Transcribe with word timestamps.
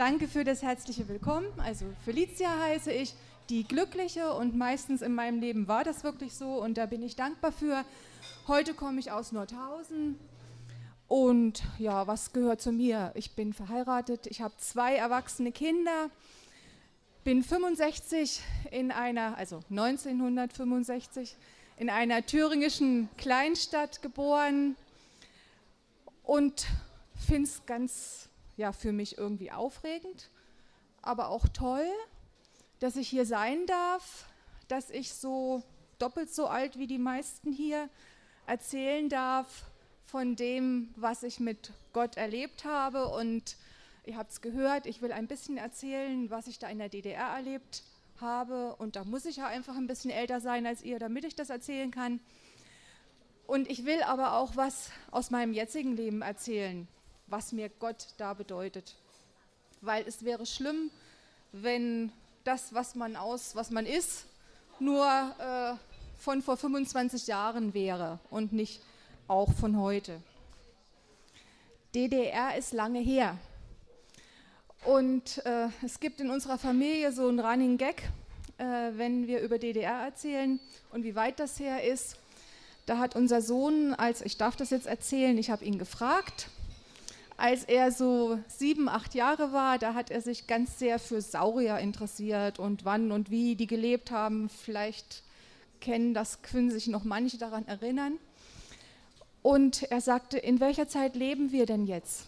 Danke 0.00 0.28
für 0.28 0.44
das 0.44 0.62
herzliche 0.62 1.06
Willkommen. 1.08 1.46
Also 1.58 1.84
Felicia 2.06 2.48
heiße 2.58 2.90
ich, 2.90 3.12
die 3.50 3.64
Glückliche 3.64 4.32
und 4.32 4.56
meistens 4.56 5.02
in 5.02 5.14
meinem 5.14 5.40
Leben 5.40 5.68
war 5.68 5.84
das 5.84 6.04
wirklich 6.04 6.32
so 6.32 6.54
und 6.54 6.78
da 6.78 6.86
bin 6.86 7.02
ich 7.02 7.16
dankbar 7.16 7.52
für. 7.52 7.84
Heute 8.48 8.72
komme 8.72 8.98
ich 8.98 9.12
aus 9.12 9.30
Nordhausen 9.32 10.18
und 11.06 11.62
ja, 11.78 12.06
was 12.06 12.32
gehört 12.32 12.62
zu 12.62 12.72
mir? 12.72 13.12
Ich 13.14 13.32
bin 13.32 13.52
verheiratet, 13.52 14.26
ich 14.26 14.40
habe 14.40 14.54
zwei 14.56 14.96
erwachsene 14.96 15.52
Kinder, 15.52 16.08
bin 17.22 17.42
65 17.42 18.40
in 18.70 18.92
einer, 18.92 19.36
also 19.36 19.60
1965 19.68 21.36
in 21.76 21.90
einer 21.90 22.24
thüringischen 22.24 23.10
Kleinstadt 23.18 24.00
geboren 24.00 24.76
und 26.22 26.64
finde 27.18 27.50
es 27.50 27.66
ganz 27.66 28.29
ja 28.60 28.72
für 28.72 28.92
mich 28.92 29.18
irgendwie 29.18 29.50
aufregend, 29.50 30.30
aber 31.02 31.30
auch 31.30 31.48
toll, 31.48 31.88
dass 32.78 32.96
ich 32.96 33.08
hier 33.08 33.26
sein 33.26 33.66
darf, 33.66 34.26
dass 34.68 34.90
ich 34.90 35.12
so 35.12 35.62
doppelt 35.98 36.32
so 36.32 36.46
alt 36.46 36.78
wie 36.78 36.86
die 36.86 36.98
meisten 36.98 37.52
hier 37.52 37.88
erzählen 38.46 39.08
darf 39.08 39.64
von 40.06 40.36
dem, 40.36 40.92
was 40.96 41.22
ich 41.22 41.40
mit 41.40 41.72
Gott 41.92 42.16
erlebt 42.16 42.64
habe. 42.64 43.08
Und 43.08 43.56
ihr 44.04 44.16
habt 44.16 44.30
es 44.30 44.40
gehört, 44.40 44.86
ich 44.86 45.02
will 45.02 45.12
ein 45.12 45.26
bisschen 45.26 45.56
erzählen, 45.56 46.30
was 46.30 46.46
ich 46.46 46.58
da 46.58 46.68
in 46.68 46.78
der 46.78 46.88
DDR 46.88 47.28
erlebt 47.28 47.82
habe. 48.20 48.76
Und 48.76 48.96
da 48.96 49.04
muss 49.04 49.24
ich 49.24 49.36
ja 49.36 49.46
einfach 49.46 49.76
ein 49.76 49.86
bisschen 49.86 50.10
älter 50.10 50.40
sein 50.40 50.66
als 50.66 50.82
ihr, 50.82 50.98
damit 50.98 51.24
ich 51.24 51.34
das 51.34 51.50
erzählen 51.50 51.90
kann. 51.90 52.20
Und 53.46 53.70
ich 53.70 53.84
will 53.84 54.02
aber 54.02 54.34
auch 54.34 54.56
was 54.56 54.90
aus 55.10 55.30
meinem 55.30 55.52
jetzigen 55.52 55.96
Leben 55.96 56.22
erzählen 56.22 56.88
was 57.30 57.52
mir 57.52 57.68
Gott 57.68 58.08
da 58.18 58.34
bedeutet. 58.34 58.94
Weil 59.80 60.04
es 60.06 60.24
wäre 60.24 60.44
schlimm, 60.44 60.90
wenn 61.52 62.12
das, 62.44 62.74
was 62.74 62.94
man 62.94 63.16
aus, 63.16 63.54
was 63.54 63.70
man 63.70 63.86
ist, 63.86 64.26
nur 64.78 65.06
äh, 65.06 65.74
von 66.18 66.42
vor 66.42 66.56
25 66.56 67.26
Jahren 67.26 67.72
wäre 67.72 68.18
und 68.30 68.52
nicht 68.52 68.80
auch 69.28 69.52
von 69.52 69.78
heute. 69.78 70.20
DDR 71.94 72.56
ist 72.56 72.72
lange 72.72 73.00
her. 73.00 73.38
Und 74.84 75.44
äh, 75.44 75.68
es 75.84 76.00
gibt 76.00 76.20
in 76.20 76.30
unserer 76.30 76.58
Familie 76.58 77.12
so 77.12 77.28
einen 77.28 77.40
Running 77.40 77.76
Gag, 77.76 78.02
äh, 78.58 78.64
wenn 78.96 79.26
wir 79.26 79.40
über 79.40 79.58
DDR 79.58 80.04
erzählen 80.04 80.58
und 80.92 81.04
wie 81.04 81.14
weit 81.14 81.38
das 81.38 81.58
her 81.58 81.84
ist. 81.84 82.16
Da 82.86 82.98
hat 82.98 83.14
unser 83.14 83.42
Sohn, 83.42 83.94
als 83.94 84.22
ich 84.22 84.36
darf 84.36 84.56
das 84.56 84.70
jetzt 84.70 84.86
erzählen, 84.86 85.36
ich 85.36 85.50
habe 85.50 85.64
ihn 85.64 85.78
gefragt, 85.78 86.48
als 87.40 87.64
er 87.64 87.90
so 87.90 88.38
sieben, 88.48 88.88
acht 88.88 89.14
Jahre 89.14 89.52
war, 89.52 89.78
da 89.78 89.94
hat 89.94 90.10
er 90.10 90.20
sich 90.20 90.46
ganz 90.46 90.78
sehr 90.78 90.98
für 90.98 91.22
Saurier 91.22 91.78
interessiert 91.78 92.58
und 92.58 92.84
wann 92.84 93.12
und 93.12 93.30
wie 93.30 93.56
die 93.56 93.66
gelebt 93.66 94.10
haben. 94.10 94.50
Vielleicht 94.50 95.22
kennen 95.80 96.12
das, 96.12 96.42
können 96.42 96.70
sich 96.70 96.86
noch 96.86 97.04
manche 97.04 97.38
daran 97.38 97.66
erinnern. 97.66 98.18
Und 99.42 99.84
er 99.84 100.02
sagte, 100.02 100.36
in 100.36 100.60
welcher 100.60 100.86
Zeit 100.86 101.16
leben 101.16 101.50
wir 101.50 101.64
denn 101.64 101.86
jetzt? 101.86 102.26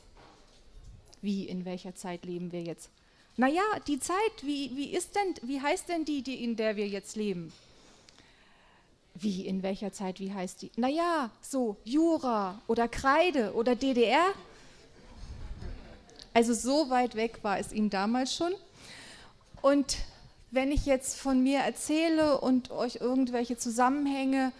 Wie, 1.20 1.46
in 1.46 1.66
welcher 1.66 1.94
Zeit 1.94 2.24
leben 2.24 2.50
wir 2.50 2.62
jetzt? 2.62 2.88
Naja, 3.36 3.62
die 3.86 4.00
Zeit, 4.00 4.16
wie, 4.42 4.74
wie 4.76 4.94
ist 4.94 5.14
denn, 5.14 5.34
wie 5.48 5.60
heißt 5.60 5.90
denn 5.90 6.06
die, 6.06 6.22
die, 6.22 6.42
in 6.42 6.56
der 6.56 6.76
wir 6.76 6.88
jetzt 6.88 7.16
leben? 7.16 7.52
Wie, 9.14 9.46
in 9.46 9.62
welcher 9.62 9.92
Zeit, 9.92 10.20
wie 10.20 10.32
heißt 10.32 10.62
die? 10.62 10.70
Naja, 10.76 11.30
so 11.42 11.76
Jura 11.84 12.62
oder 12.66 12.88
Kreide 12.88 13.52
oder 13.52 13.76
DDR. 13.76 14.32
Also 16.34 16.54
so 16.54 16.88
weit 16.90 17.14
weg 17.14 17.40
war 17.42 17.58
es 17.58 17.72
ihm 17.72 17.90
damals 17.90 18.34
schon. 18.34 18.52
Und 19.60 19.98
wenn 20.50 20.72
ich 20.72 20.86
jetzt 20.86 21.18
von 21.18 21.42
mir 21.42 21.60
erzähle 21.60 22.38
und 22.38 22.70
euch 22.70 22.96
irgendwelche 22.96 23.56
Zusammenhänge 23.56 24.52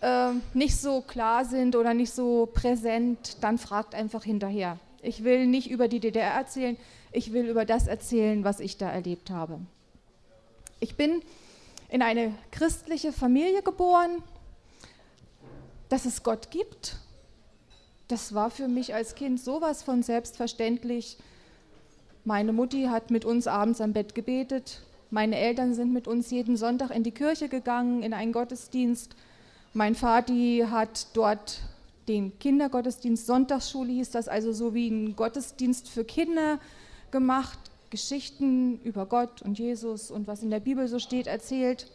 äh, 0.00 0.30
nicht 0.54 0.76
so 0.76 1.00
klar 1.00 1.44
sind 1.44 1.76
oder 1.76 1.94
nicht 1.94 2.12
so 2.12 2.46
präsent, 2.46 3.36
dann 3.40 3.58
fragt 3.58 3.94
einfach 3.94 4.24
hinterher. 4.24 4.78
Ich 5.00 5.24
will 5.24 5.46
nicht 5.46 5.70
über 5.70 5.88
die 5.88 6.00
DDR 6.00 6.32
erzählen, 6.32 6.76
ich 7.12 7.32
will 7.32 7.48
über 7.48 7.64
das 7.64 7.86
erzählen, 7.86 8.44
was 8.44 8.60
ich 8.60 8.78
da 8.78 8.90
erlebt 8.90 9.30
habe. 9.30 9.58
Ich 10.80 10.96
bin 10.96 11.22
in 11.88 12.02
eine 12.02 12.34
christliche 12.50 13.12
Familie 13.12 13.62
geboren, 13.62 14.22
dass 15.88 16.04
es 16.04 16.22
Gott 16.22 16.50
gibt 16.50 16.96
das 18.12 18.34
war 18.34 18.50
für 18.50 18.68
mich 18.68 18.94
als 18.94 19.14
Kind 19.14 19.40
sowas 19.40 19.82
von 19.82 20.02
selbstverständlich. 20.02 21.16
Meine 22.26 22.52
Mutti 22.52 22.84
hat 22.84 23.10
mit 23.10 23.24
uns 23.24 23.46
abends 23.46 23.80
am 23.80 23.94
Bett 23.94 24.14
gebetet. 24.14 24.82
Meine 25.10 25.38
Eltern 25.38 25.72
sind 25.72 25.94
mit 25.94 26.06
uns 26.06 26.30
jeden 26.30 26.58
Sonntag 26.58 26.90
in 26.90 27.04
die 27.04 27.12
Kirche 27.12 27.48
gegangen, 27.48 28.02
in 28.02 28.12
einen 28.12 28.32
Gottesdienst. 28.32 29.16
Mein 29.72 29.94
Vati 29.94 30.66
hat 30.70 31.06
dort 31.14 31.60
den 32.06 32.38
Kindergottesdienst, 32.38 33.26
Sonntagsschule 33.26 33.92
hieß 33.92 34.10
das, 34.10 34.28
also 34.28 34.52
so 34.52 34.74
wie 34.74 34.88
ein 34.88 35.16
Gottesdienst 35.16 35.88
für 35.88 36.04
Kinder 36.04 36.58
gemacht, 37.12 37.58
Geschichten 37.88 38.78
über 38.82 39.06
Gott 39.06 39.40
und 39.40 39.58
Jesus 39.58 40.10
und 40.10 40.26
was 40.26 40.42
in 40.42 40.50
der 40.50 40.60
Bibel 40.60 40.86
so 40.86 40.98
steht, 40.98 41.28
erzählt. 41.28 41.90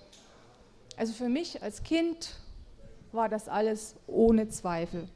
Also 0.96 1.14
für 1.14 1.30
mich 1.30 1.62
als 1.62 1.84
Kind 1.84 2.40
war 3.12 3.30
das 3.30 3.48
alles 3.48 3.94
ohne 4.08 4.50
Zweifel. 4.50 5.08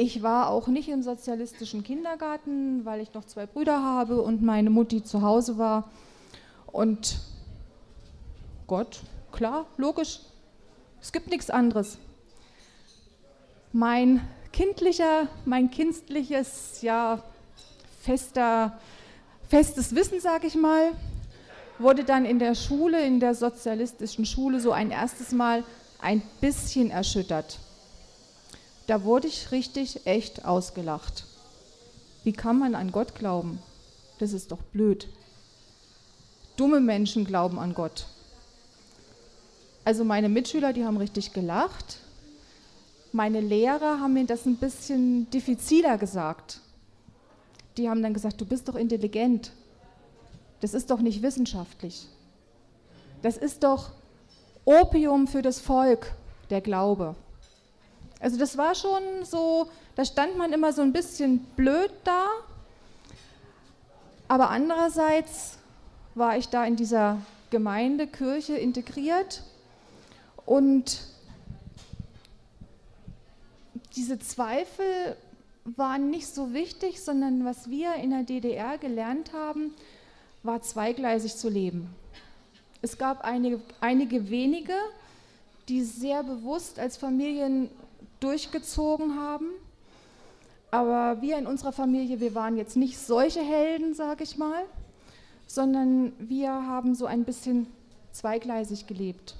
Ich 0.00 0.22
war 0.22 0.50
auch 0.50 0.68
nicht 0.68 0.88
im 0.90 1.02
sozialistischen 1.02 1.82
Kindergarten, 1.82 2.84
weil 2.84 3.00
ich 3.00 3.12
noch 3.14 3.24
zwei 3.24 3.46
Brüder 3.46 3.82
habe 3.82 4.22
und 4.22 4.42
meine 4.42 4.70
Mutti 4.70 5.02
zu 5.02 5.22
Hause 5.22 5.58
war. 5.58 5.90
Und 6.70 7.18
Gott, 8.68 9.00
klar, 9.32 9.66
logisch, 9.76 10.20
es 11.02 11.10
gibt 11.10 11.30
nichts 11.30 11.50
anderes. 11.50 11.98
Mein 13.72 14.20
kindlicher, 14.52 15.26
mein 15.44 15.68
kindliches, 15.68 16.80
ja, 16.80 17.20
fester, 18.00 18.78
festes 19.48 19.96
Wissen, 19.96 20.20
sage 20.20 20.46
ich 20.46 20.54
mal, 20.54 20.92
wurde 21.80 22.04
dann 22.04 22.24
in 22.24 22.38
der 22.38 22.54
Schule, 22.54 23.04
in 23.04 23.18
der 23.18 23.34
sozialistischen 23.34 24.26
Schule, 24.26 24.60
so 24.60 24.70
ein 24.70 24.92
erstes 24.92 25.32
Mal 25.32 25.64
ein 26.00 26.22
bisschen 26.40 26.92
erschüttert 26.92 27.58
da 28.88 29.04
wurde 29.04 29.28
ich 29.28 29.52
richtig 29.52 30.06
echt 30.06 30.46
ausgelacht. 30.46 31.24
Wie 32.24 32.32
kann 32.32 32.58
man 32.58 32.74
an 32.74 32.90
Gott 32.90 33.14
glauben? 33.14 33.60
Das 34.18 34.32
ist 34.32 34.50
doch 34.50 34.62
blöd. 34.62 35.08
Dumme 36.56 36.80
Menschen 36.80 37.26
glauben 37.26 37.58
an 37.58 37.74
Gott. 37.74 38.06
Also 39.84 40.04
meine 40.04 40.30
Mitschüler, 40.30 40.72
die 40.72 40.84
haben 40.86 40.96
richtig 40.96 41.34
gelacht. 41.34 41.98
Meine 43.12 43.40
Lehrer 43.42 44.00
haben 44.00 44.14
mir 44.14 44.24
das 44.24 44.46
ein 44.46 44.56
bisschen 44.56 45.28
diffiziler 45.30 45.98
gesagt. 45.98 46.60
Die 47.76 47.90
haben 47.90 48.02
dann 48.02 48.14
gesagt, 48.14 48.40
du 48.40 48.46
bist 48.46 48.68
doch 48.68 48.74
intelligent. 48.74 49.52
Das 50.60 50.72
ist 50.72 50.90
doch 50.90 51.00
nicht 51.00 51.22
wissenschaftlich. 51.22 52.06
Das 53.20 53.36
ist 53.36 53.64
doch 53.64 53.92
Opium 54.64 55.28
für 55.28 55.42
das 55.42 55.60
Volk, 55.60 56.14
der 56.48 56.62
Glaube. 56.62 57.14
Also 58.20 58.36
das 58.36 58.56
war 58.56 58.74
schon 58.74 59.02
so, 59.24 59.68
da 59.94 60.04
stand 60.04 60.36
man 60.36 60.52
immer 60.52 60.72
so 60.72 60.82
ein 60.82 60.92
bisschen 60.92 61.38
blöd 61.56 61.92
da, 62.04 62.26
aber 64.26 64.50
andererseits 64.50 65.58
war 66.14 66.36
ich 66.36 66.48
da 66.48 66.64
in 66.64 66.76
dieser 66.76 67.18
Gemeindekirche 67.50 68.56
integriert 68.56 69.42
und 70.44 71.00
diese 73.94 74.18
Zweifel 74.18 75.16
waren 75.64 76.10
nicht 76.10 76.26
so 76.26 76.52
wichtig, 76.52 77.02
sondern 77.02 77.44
was 77.44 77.70
wir 77.70 77.94
in 77.94 78.10
der 78.10 78.22
DDR 78.22 78.78
gelernt 78.78 79.32
haben, 79.32 79.74
war 80.42 80.62
zweigleisig 80.62 81.36
zu 81.36 81.48
leben. 81.48 81.94
Es 82.80 82.96
gab 82.96 83.24
einige, 83.24 83.60
einige 83.80 84.30
wenige, 84.30 84.74
die 85.68 85.82
sehr 85.82 86.22
bewusst 86.22 86.78
als 86.78 86.96
Familien 86.96 87.70
durchgezogen 88.20 89.18
haben. 89.18 89.46
Aber 90.70 91.22
wir 91.22 91.38
in 91.38 91.46
unserer 91.46 91.72
Familie, 91.72 92.20
wir 92.20 92.34
waren 92.34 92.56
jetzt 92.56 92.76
nicht 92.76 92.98
solche 92.98 93.40
Helden, 93.40 93.94
sage 93.94 94.24
ich 94.24 94.36
mal, 94.36 94.64
sondern 95.46 96.12
wir 96.18 96.50
haben 96.50 96.94
so 96.94 97.06
ein 97.06 97.24
bisschen 97.24 97.66
zweigleisig 98.12 98.86
gelebt. 98.86 99.36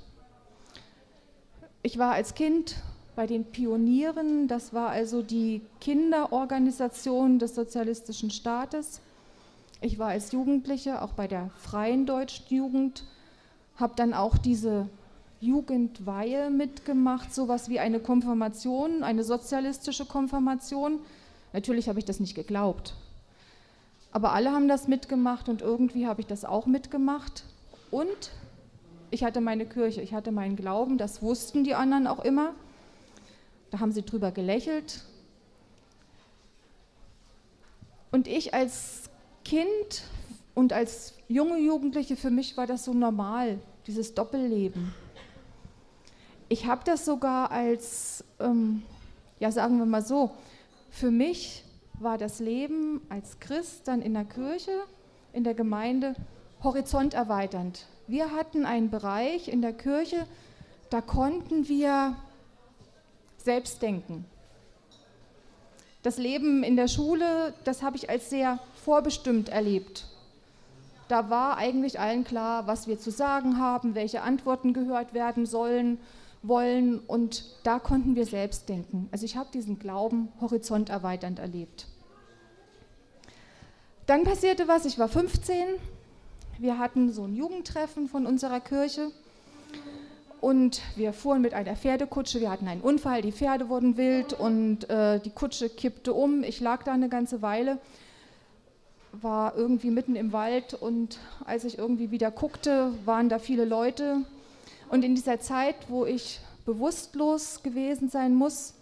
Ich 1.82 1.98
war 1.98 2.12
als 2.12 2.34
Kind 2.34 2.76
bei 3.14 3.26
den 3.26 3.44
Pionieren, 3.44 4.48
das 4.48 4.72
war 4.72 4.90
also 4.90 5.22
die 5.22 5.60
Kinderorganisation 5.80 7.38
des 7.38 7.54
sozialistischen 7.54 8.30
Staates. 8.30 9.00
Ich 9.80 9.98
war 9.98 10.08
als 10.08 10.32
Jugendliche 10.32 11.02
auch 11.02 11.12
bei 11.12 11.26
der 11.26 11.50
Freien 11.58 12.06
Deutschen 12.06 12.46
Jugend, 12.48 13.04
habe 13.76 13.94
dann 13.96 14.14
auch 14.14 14.38
diese 14.38 14.88
Jugendweihe 15.40 16.50
mitgemacht, 16.50 17.32
sowas 17.32 17.68
wie 17.68 17.78
eine 17.78 18.00
Konfirmation, 18.00 19.02
eine 19.02 19.22
sozialistische 19.24 20.04
Konfirmation. 20.04 20.98
Natürlich 21.52 21.88
habe 21.88 21.98
ich 21.98 22.04
das 22.04 22.20
nicht 22.20 22.34
geglaubt. 22.34 22.94
Aber 24.10 24.32
alle 24.32 24.52
haben 24.52 24.68
das 24.68 24.88
mitgemacht 24.88 25.48
und 25.48 25.62
irgendwie 25.62 26.06
habe 26.06 26.20
ich 26.20 26.26
das 26.26 26.44
auch 26.44 26.66
mitgemacht. 26.66 27.44
Und 27.90 28.30
ich 29.10 29.24
hatte 29.24 29.40
meine 29.40 29.66
Kirche, 29.66 30.02
ich 30.02 30.12
hatte 30.12 30.32
meinen 30.32 30.56
Glauben, 30.56 30.98
das 30.98 31.22
wussten 31.22 31.64
die 31.64 31.74
anderen 31.74 32.06
auch 32.06 32.24
immer. 32.24 32.54
Da 33.70 33.80
haben 33.80 33.92
sie 33.92 34.02
drüber 34.02 34.32
gelächelt. 34.32 35.04
Und 38.10 38.26
ich 38.26 38.54
als 38.54 39.10
Kind 39.44 40.02
und 40.54 40.72
als 40.72 41.14
junge 41.28 41.58
Jugendliche, 41.58 42.16
für 42.16 42.30
mich 42.30 42.56
war 42.56 42.66
das 42.66 42.84
so 42.84 42.94
normal, 42.94 43.58
dieses 43.86 44.14
Doppelleben. 44.14 44.94
Ich 46.50 46.66
habe 46.66 46.80
das 46.84 47.04
sogar 47.04 47.50
als, 47.50 48.24
ähm, 48.40 48.82
ja 49.38 49.52
sagen 49.52 49.78
wir 49.78 49.84
mal 49.84 50.02
so, 50.02 50.30
für 50.90 51.10
mich 51.10 51.62
war 52.00 52.16
das 52.16 52.40
Leben 52.40 53.02
als 53.10 53.38
Christ 53.38 53.86
dann 53.86 54.00
in 54.00 54.14
der 54.14 54.24
Kirche, 54.24 54.72
in 55.34 55.44
der 55.44 55.52
Gemeinde 55.52 56.14
horizonterweiternd. 56.62 57.86
Wir 58.06 58.32
hatten 58.32 58.64
einen 58.64 58.88
Bereich 58.88 59.48
in 59.48 59.60
der 59.60 59.74
Kirche, 59.74 60.26
da 60.88 61.02
konnten 61.02 61.68
wir 61.68 62.16
selbst 63.36 63.82
denken. 63.82 64.24
Das 66.02 66.16
Leben 66.16 66.62
in 66.62 66.76
der 66.76 66.88
Schule, 66.88 67.52
das 67.64 67.82
habe 67.82 67.96
ich 67.96 68.08
als 68.08 68.30
sehr 68.30 68.58
vorbestimmt 68.84 69.50
erlebt. 69.50 70.06
Da 71.08 71.28
war 71.28 71.58
eigentlich 71.58 72.00
allen 72.00 72.24
klar, 72.24 72.66
was 72.66 72.86
wir 72.86 72.98
zu 72.98 73.10
sagen 73.10 73.58
haben, 73.58 73.94
welche 73.94 74.22
Antworten 74.22 74.72
gehört 74.72 75.12
werden 75.12 75.44
sollen, 75.44 75.98
wollen 76.42 77.00
und 77.00 77.44
da 77.64 77.78
konnten 77.78 78.16
wir 78.16 78.26
selbst 78.26 78.68
denken. 78.68 79.08
Also 79.10 79.24
ich 79.24 79.36
habe 79.36 79.50
diesen 79.52 79.78
Glauben 79.78 80.28
horizonterweiternd 80.40 81.38
erlebt. 81.38 81.86
Dann 84.06 84.24
passierte 84.24 84.68
was, 84.68 84.84
ich 84.86 84.98
war 84.98 85.08
15, 85.08 85.66
wir 86.58 86.78
hatten 86.78 87.12
so 87.12 87.24
ein 87.24 87.34
Jugendtreffen 87.34 88.08
von 88.08 88.26
unserer 88.26 88.60
Kirche 88.60 89.10
und 90.40 90.80
wir 90.96 91.12
fuhren 91.12 91.42
mit 91.42 91.52
einer 91.52 91.76
Pferdekutsche, 91.76 92.40
wir 92.40 92.50
hatten 92.50 92.68
einen 92.68 92.80
Unfall, 92.80 93.22
die 93.22 93.32
Pferde 93.32 93.68
wurden 93.68 93.96
wild 93.96 94.32
und 94.32 94.88
äh, 94.88 95.20
die 95.20 95.30
Kutsche 95.30 95.68
kippte 95.68 96.14
um. 96.14 96.42
Ich 96.42 96.60
lag 96.60 96.84
da 96.84 96.92
eine 96.92 97.08
ganze 97.08 97.42
Weile, 97.42 97.78
war 99.12 99.56
irgendwie 99.56 99.90
mitten 99.90 100.16
im 100.16 100.32
Wald 100.32 100.74
und 100.74 101.18
als 101.44 101.64
ich 101.64 101.78
irgendwie 101.78 102.10
wieder 102.10 102.30
guckte, 102.30 102.92
waren 103.04 103.28
da 103.28 103.38
viele 103.38 103.64
Leute. 103.64 104.22
Und 104.88 105.04
in 105.04 105.14
dieser 105.14 105.40
Zeit, 105.40 105.76
wo 105.88 106.04
ich 106.04 106.40
bewusstlos 106.64 107.62
gewesen 107.62 108.08
sein 108.08 108.34
muss, 108.34 108.74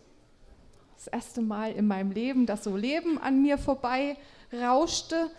das 0.97 1.09
erste 1.09 1.43
Mal 1.43 1.73
in 1.73 1.87
meinem 1.87 2.11
Leben, 2.11 2.47
dass 2.47 2.65
so 2.65 2.77
Leben 2.77 3.19
an 3.19 3.43
mir 3.43 3.59
vorbei 3.59 4.17
rauschte, 4.53 5.31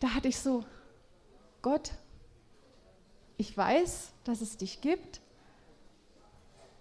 da 0.00 0.14
hatte 0.14 0.28
ich 0.28 0.38
so, 0.38 0.64
Gott, 1.62 1.92
ich 3.36 3.56
weiß, 3.56 4.10
dass 4.24 4.40
es 4.40 4.56
dich 4.56 4.80
gibt. 4.80 5.20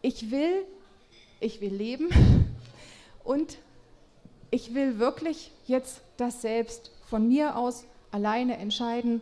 Ich 0.01 0.31
will, 0.31 0.65
ich 1.39 1.61
will 1.61 1.73
leben 1.73 2.09
und 3.23 3.57
ich 4.51 4.73
will 4.73 4.99
wirklich 4.99 5.51
jetzt 5.67 6.01
das 6.17 6.41
selbst 6.41 6.91
von 7.09 7.27
mir 7.27 7.55
aus 7.55 7.85
alleine 8.11 8.57
entscheiden. 8.57 9.21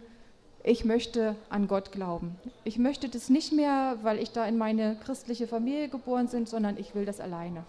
Ich 0.68 0.84
möchte 0.84 1.38
an 1.50 1.70
Gott 1.70 1.94
glauben. 1.94 2.36
Ich 2.66 2.78
möchte 2.78 3.08
das 3.08 3.30
nicht 3.30 3.54
mehr, 3.54 4.00
weil 4.02 4.20
ich 4.20 4.32
da 4.32 4.46
in 4.46 4.58
meine 4.58 4.98
christliche 4.98 5.48
Familie 5.48 5.88
geboren 5.88 6.28
bin, 6.28 6.46
sondern 6.46 6.76
ich 6.78 6.94
will 6.94 7.06
das 7.06 7.22
alleine. 7.22 7.64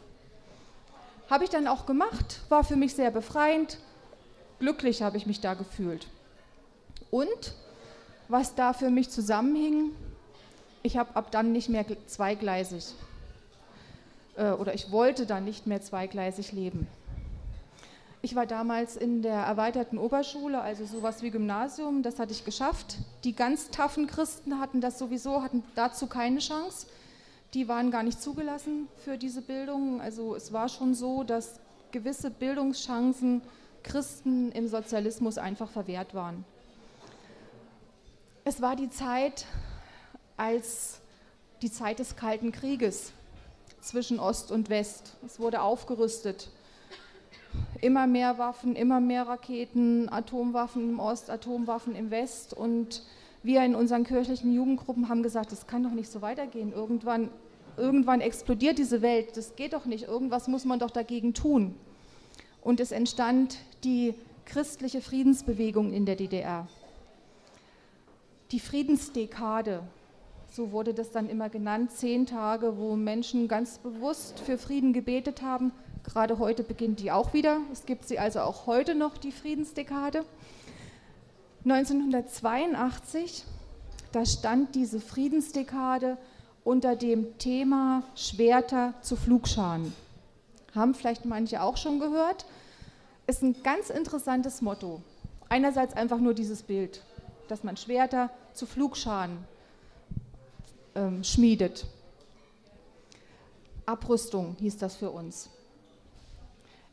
Habe 1.31 1.45
ich 1.45 1.51
dann 1.51 1.69
auch 1.69 1.87
gemacht, 1.87 2.41
war 2.49 2.65
für 2.65 2.75
mich 2.75 2.97
sehr 2.97 3.13
befreiend. 3.13 3.79
Glücklich 4.59 5.01
habe 5.01 5.17
ich 5.17 5.27
mich 5.27 5.41
da 5.41 5.55
gefühlt. 5.55 6.09
Und 7.13 7.55
was 8.27 8.57
da 8.57 8.73
für 8.73 8.91
mich 8.91 9.11
zusammenhing, 9.11 9.93
ich 10.83 10.97
habe 10.97 11.15
ab 11.15 11.31
dann 11.31 11.53
nicht 11.53 11.69
mehr 11.69 11.87
zweigleisig 12.09 12.97
äh, 14.35 14.51
oder 14.51 14.75
ich 14.75 14.91
wollte 14.91 15.25
dann 15.25 15.45
nicht 15.45 15.69
mehr 15.69 15.81
zweigleisig 15.81 16.51
leben. 16.51 16.89
Ich 18.21 18.35
war 18.35 18.47
damals 18.47 18.97
in 18.97 19.23
der 19.23 19.35
erweiterten 19.35 19.97
Oberschule, 19.97 20.61
also 20.61 20.85
sowas 20.85 21.23
wie 21.23 21.31
Gymnasium, 21.31 22.03
das 22.03 22.19
hatte 22.19 22.33
ich 22.33 22.45
geschafft. 22.45 22.97
Die 23.23 23.33
ganz 23.33 23.71
taffen 23.71 24.09
Christen 24.09 24.59
hatten 24.59 24.81
das 24.81 24.99
sowieso, 24.99 25.43
hatten 25.43 25.63
dazu 25.77 26.09
keine 26.09 26.41
Chance. 26.41 26.89
Die 27.55 27.69
waren 27.69 27.93
gar 27.93 28.03
nicht 28.03 28.21
zugelassen 28.21 28.89
für 29.05 29.19
diese 29.19 29.41
Bildung. 29.41 30.01
Also 30.01 30.35
es 30.35 30.53
war 30.53 30.69
schon 30.69 30.95
so, 30.95 31.23
dass 31.23 31.61
gewisse 31.93 32.31
Bildungschancen 32.31 33.41
Christen 33.85 34.51
im 34.51 34.67
Sozialismus 34.67 35.39
einfach 35.39 35.71
verwehrt 35.71 36.13
waren. 36.13 36.45
Es 38.45 38.61
war 38.61 38.75
die 38.75 38.91
Zeit 38.91 39.47
als 40.37 41.01
die 41.63 41.71
Zeit 41.71 42.01
des 42.01 42.17
Kalten 42.17 42.51
Krieges 42.51 43.13
zwischen 43.81 44.19
Ost 44.19 44.51
und 44.51 44.71
West. 44.71 45.17
Es 45.25 45.39
wurde 45.39 45.63
aufgerüstet. 45.63 46.49
Immer 47.81 48.07
mehr 48.07 48.39
Waffen, 48.39 48.77
immer 48.77 49.01
mehr 49.01 49.27
Raketen, 49.27 50.09
Atomwaffen 50.09 50.91
im 50.91 51.01
Ost, 51.01 51.31
Atomwaffen 51.31 51.95
im 51.95 52.11
West. 52.11 52.55
Und 52.55 53.03
wir 53.43 53.65
in 53.65 53.75
unseren 53.75 54.05
kirchlichen 54.05 54.53
Jugendgruppen 54.53 55.09
haben 55.09 55.23
gesagt, 55.23 55.53
das 55.53 55.67
kann 55.67 55.83
doch 55.83 55.93
nicht 55.93 56.11
so 56.11 56.23
weitergehen. 56.23 56.73
Irgendwann, 56.73 57.31
irgendwann 57.77 58.21
explodiert 58.21 58.79
diese 58.79 59.03
Welt. 59.03 59.37
Das 59.37 59.57
geht 59.57 59.73
doch 59.73 59.87
nicht. 59.87 60.09
Irgendwas 60.09 60.49
muss 60.49 60.65
man 60.65 60.79
doch 60.79 60.91
dagegen 60.91 61.35
tun. 61.35 61.75
Und 62.63 62.81
es 62.81 62.91
entstand 62.91 63.59
die 63.85 64.15
christliche 64.45 65.01
Friedensbewegung 65.01 65.93
in 65.93 66.07
der 66.07 66.17
DDR 66.17 66.67
die 68.51 68.61
Friedensdekade, 68.61 69.83
so 70.51 70.73
wurde 70.73 70.95
das 70.95 71.11
dann 71.11 71.29
immer 71.29 71.49
genannt, 71.51 71.93
zehn 71.93 72.25
Tage, 72.25 72.79
wo 72.79 72.97
Menschen 72.97 73.49
ganz 73.49 73.79
bewusst 73.79 74.41
für 74.41 74.57
Frieden 74.57 74.93
gebetet 74.93 75.43
haben. 75.43 75.73
Gerade 76.13 76.39
heute 76.39 76.63
beginnt 76.63 77.01
die 77.01 77.11
auch 77.13 77.33
wieder. 77.33 77.59
Es 77.73 77.87
gibt 77.87 78.09
sie 78.09 78.19
also 78.19 78.41
auch 78.41 78.67
heute 78.67 78.95
noch, 78.95 79.19
die 79.19 79.33
Friedensdekade. 79.33 80.25
1982, 81.65 83.45
da 84.13 84.25
stand 84.25 84.75
diese 84.75 85.01
Friedensdekade 85.01 86.17
unter 86.65 86.97
dem 86.97 87.39
Thema 87.39 88.03
Schwerter 88.15 88.95
zu 89.03 89.17
Flugscharen. 89.17 89.93
Haben 90.75 90.95
vielleicht 90.95 91.25
manche 91.25 91.63
auch 91.63 91.77
schon 91.77 92.01
gehört. 92.01 92.47
Ist 93.27 93.43
ein 93.43 93.63
ganz 93.63 93.91
interessantes 93.91 94.63
Motto. 94.63 95.03
Einerseits 95.49 95.95
einfach 95.95 96.19
nur 96.19 96.35
dieses 96.35 96.63
Bild 96.63 97.03
dass 97.49 97.65
man 97.65 97.77
Schwerter 97.77 98.31
zu 98.53 98.67
Flugscharen 98.67 99.39
ähm, 100.95 101.25
schmiedet. 101.25 101.87
Abrüstung 103.87 104.55
hieß 104.61 104.77
das 104.77 104.97
für 104.97 105.11
uns. 105.11 105.49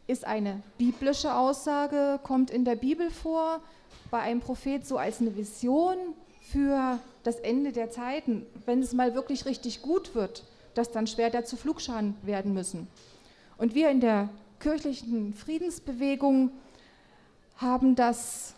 Ist 0.07 0.25
eine 0.25 0.61
biblische 0.77 1.33
Aussage, 1.33 2.19
kommt 2.21 2.51
in 2.51 2.63
der 2.63 2.75
Bibel 2.75 3.09
vor, 3.09 3.59
bei 4.11 4.19
einem 4.19 4.39
Prophet 4.39 4.85
so 4.85 4.97
als 4.97 5.19
eine 5.19 5.35
Vision 5.35 5.97
für 6.41 6.99
das 7.23 7.37
Ende 7.37 7.71
der 7.71 7.89
Zeiten, 7.89 8.45
wenn 8.65 8.81
es 8.81 8.93
mal 8.93 9.15
wirklich 9.15 9.45
richtig 9.45 9.81
gut 9.81 10.13
wird, 10.13 10.43
dass 10.75 10.91
dann 10.91 11.07
Schwerter 11.07 11.43
zu 11.43 11.57
Flugscharen 11.57 12.15
werden 12.21 12.53
müssen. 12.53 12.87
Und 13.57 13.73
wir 13.73 13.89
in 13.89 13.99
der 13.99 14.29
kirchlichen 14.59 15.33
Friedensbewegung 15.33 16.51
haben 17.57 17.95
das 17.95 18.53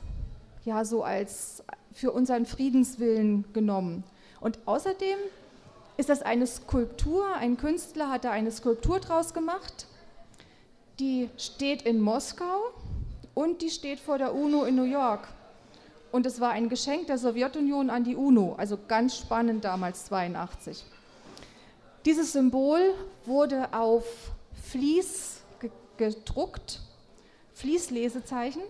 ja 0.65 0.83
so 0.83 1.03
als 1.03 1.63
für 1.93 2.11
unseren 2.11 2.45
Friedenswillen 2.45 3.45
genommen. 3.53 4.03
Und 4.41 4.59
außerdem 4.65 5.17
ist 5.95 6.09
das 6.09 6.21
eine 6.21 6.45
Skulptur, 6.45 7.25
ein 7.35 7.57
Künstler 7.57 8.09
hat 8.09 8.25
da 8.25 8.31
eine 8.31 8.51
Skulptur 8.51 8.99
draus 8.99 9.33
gemacht, 9.33 9.87
die 10.99 11.29
steht 11.37 11.83
in 11.83 11.99
Moskau 11.99 12.71
und 13.33 13.61
die 13.61 13.69
steht 13.69 13.99
vor 13.99 14.17
der 14.17 14.33
UNO 14.33 14.63
in 14.63 14.75
New 14.75 14.83
York. 14.83 15.27
Und 16.11 16.25
es 16.25 16.39
war 16.39 16.51
ein 16.51 16.69
Geschenk 16.69 17.07
der 17.07 17.17
Sowjetunion 17.17 17.89
an 17.89 18.03
die 18.03 18.15
UNO, 18.15 18.55
also 18.57 18.77
ganz 18.87 19.17
spannend 19.17 19.65
damals 19.65 20.05
82. 20.05 20.83
Dieses 22.05 22.31
Symbol 22.31 22.93
wurde 23.25 23.73
auf 23.73 24.05
Fließ 24.69 25.41
gedruckt, 25.97 26.79
Fließlesezeichen 27.53 28.61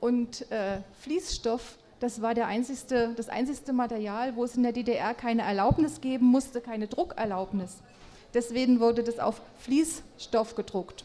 und 0.00 0.50
äh, 0.50 0.80
Fließstoff 1.00 1.78
das 2.04 2.20
war 2.20 2.34
der 2.34 2.48
einzigste, 2.48 3.14
das 3.16 3.30
einzigste 3.30 3.72
Material, 3.72 4.36
wo 4.36 4.44
es 4.44 4.56
in 4.56 4.62
der 4.62 4.72
DDR 4.72 5.14
keine 5.14 5.40
Erlaubnis 5.40 6.02
geben 6.02 6.26
musste, 6.26 6.60
keine 6.60 6.86
Druckerlaubnis. 6.86 7.78
Deswegen 8.34 8.78
wurde 8.78 9.02
das 9.02 9.18
auf 9.18 9.40
Fließstoff 9.60 10.54
gedruckt. 10.54 11.04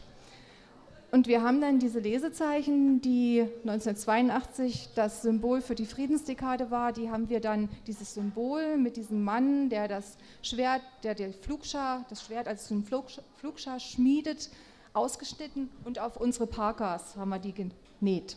Und 1.12 1.26
wir 1.26 1.42
haben 1.42 1.60
dann 1.60 1.80
diese 1.80 1.98
Lesezeichen, 1.98 3.00
die 3.00 3.40
1982 3.64 4.90
das 4.94 5.22
Symbol 5.22 5.60
für 5.60 5.74
die 5.74 5.86
Friedensdekade 5.86 6.70
war, 6.70 6.92
die 6.92 7.10
haben 7.10 7.28
wir 7.28 7.40
dann 7.40 7.68
dieses 7.88 8.14
Symbol 8.14 8.76
mit 8.76 8.96
diesem 8.96 9.24
Mann, 9.24 9.70
der 9.70 9.88
das 9.88 10.16
Schwert, 10.40 10.82
der 11.02 11.16
der 11.16 11.32
Flugschar, 11.32 12.04
das 12.08 12.24
Schwert 12.24 12.46
als 12.46 12.68
zum 12.68 12.84
Flugschar 12.84 13.80
schmiedet, 13.80 14.50
ausgeschnitten 14.92 15.68
und 15.84 15.98
auf 15.98 16.16
unsere 16.16 16.46
Parkas 16.46 17.16
haben 17.16 17.30
wir 17.30 17.38
die 17.40 17.54
genäht. 17.54 18.36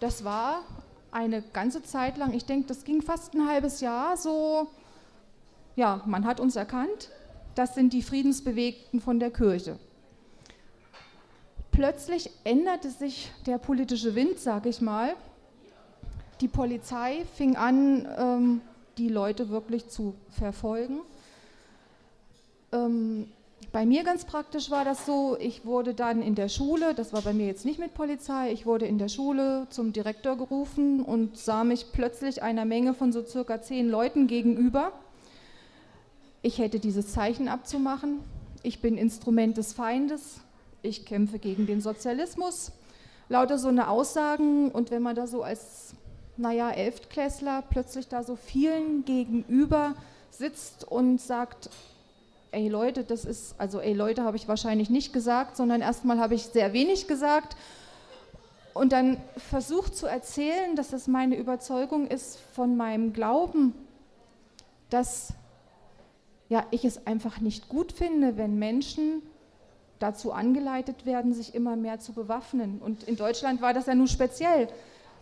das 0.00 0.24
war 0.24 0.64
eine 1.12 1.42
ganze 1.52 1.82
Zeit 1.84 2.16
lang, 2.16 2.32
ich 2.32 2.46
denke, 2.46 2.66
das 2.66 2.82
ging 2.82 3.02
fast 3.02 3.34
ein 3.34 3.46
halbes 3.46 3.80
Jahr 3.80 4.16
so, 4.16 4.66
ja, 5.76 6.02
man 6.06 6.24
hat 6.26 6.40
uns 6.40 6.56
erkannt, 6.56 7.10
das 7.54 7.74
sind 7.74 7.92
die 7.92 8.02
Friedensbewegten 8.02 9.00
von 9.00 9.20
der 9.20 9.30
Kirche. 9.30 9.78
Plötzlich 11.72 12.30
änderte 12.44 12.90
sich 12.90 13.32
der 13.46 13.58
politische 13.58 14.14
Wind, 14.14 14.38
sage 14.38 14.68
ich 14.68 14.80
mal. 14.80 15.14
Die 16.40 16.48
Polizei 16.48 17.24
fing 17.34 17.56
an, 17.56 18.06
ähm, 18.18 18.60
die 18.98 19.08
Leute 19.08 19.48
wirklich 19.48 19.88
zu 19.88 20.14
verfolgen. 20.30 21.00
Ähm, 22.72 23.26
bei 23.72 23.86
mir 23.86 24.04
ganz 24.04 24.26
praktisch 24.26 24.70
war 24.70 24.84
das 24.84 25.06
so, 25.06 25.38
ich 25.40 25.64
wurde 25.64 25.94
dann 25.94 26.20
in 26.20 26.34
der 26.34 26.50
Schule, 26.50 26.92
das 26.94 27.14
war 27.14 27.22
bei 27.22 27.32
mir 27.32 27.46
jetzt 27.46 27.64
nicht 27.64 27.78
mit 27.78 27.94
Polizei, 27.94 28.52
ich 28.52 28.66
wurde 28.66 28.84
in 28.84 28.98
der 28.98 29.08
Schule 29.08 29.66
zum 29.70 29.94
Direktor 29.94 30.36
gerufen 30.36 31.00
und 31.00 31.38
sah 31.38 31.64
mich 31.64 31.86
plötzlich 31.92 32.42
einer 32.42 32.66
Menge 32.66 32.92
von 32.92 33.12
so 33.12 33.24
circa 33.24 33.62
zehn 33.62 33.88
Leuten 33.88 34.26
gegenüber. 34.26 34.92
Ich 36.42 36.58
hätte 36.58 36.80
dieses 36.80 37.12
Zeichen 37.12 37.48
abzumachen. 37.48 38.18
Ich 38.62 38.82
bin 38.82 38.98
Instrument 38.98 39.56
des 39.56 39.72
Feindes. 39.72 40.40
Ich 40.82 41.04
kämpfe 41.04 41.38
gegen 41.38 41.66
den 41.66 41.80
Sozialismus. 41.80 42.72
Lauter 43.28 43.56
so 43.56 43.68
eine 43.68 43.88
Aussagen 43.88 44.72
und 44.72 44.90
wenn 44.90 45.00
man 45.00 45.14
da 45.14 45.28
so 45.28 45.42
als, 45.42 45.94
naja, 46.36 46.70
Elftklässler 46.70 47.62
plötzlich 47.70 48.08
da 48.08 48.24
so 48.24 48.34
vielen 48.34 49.04
gegenüber 49.04 49.94
sitzt 50.30 50.84
und 50.84 51.20
sagt, 51.20 51.70
ey 52.50 52.68
Leute, 52.68 53.04
das 53.04 53.24
ist, 53.24 53.54
also 53.58 53.80
ey 53.80 53.92
Leute 53.92 54.24
habe 54.24 54.36
ich 54.36 54.48
wahrscheinlich 54.48 54.90
nicht 54.90 55.12
gesagt, 55.12 55.56
sondern 55.56 55.82
erstmal 55.82 56.18
habe 56.18 56.34
ich 56.34 56.46
sehr 56.46 56.72
wenig 56.72 57.06
gesagt 57.06 57.56
und 58.74 58.92
dann 58.92 59.18
versucht 59.36 59.96
zu 59.96 60.06
erzählen, 60.06 60.74
dass 60.74 60.88
das 60.88 61.06
meine 61.06 61.36
Überzeugung 61.36 62.08
ist 62.08 62.38
von 62.54 62.76
meinem 62.76 63.12
Glauben, 63.12 63.72
dass 64.90 65.32
ja, 66.48 66.66
ich 66.70 66.84
es 66.84 67.06
einfach 67.06 67.40
nicht 67.40 67.68
gut 67.68 67.92
finde, 67.92 68.36
wenn 68.36 68.58
Menschen 68.58 69.22
dazu 70.02 70.32
angeleitet 70.32 71.06
werden, 71.06 71.32
sich 71.32 71.54
immer 71.54 71.76
mehr 71.76 72.00
zu 72.00 72.12
bewaffnen. 72.12 72.80
Und 72.80 73.04
in 73.04 73.16
Deutschland 73.16 73.62
war 73.62 73.72
das 73.72 73.86
ja 73.86 73.94
nun 73.94 74.08
speziell. 74.08 74.68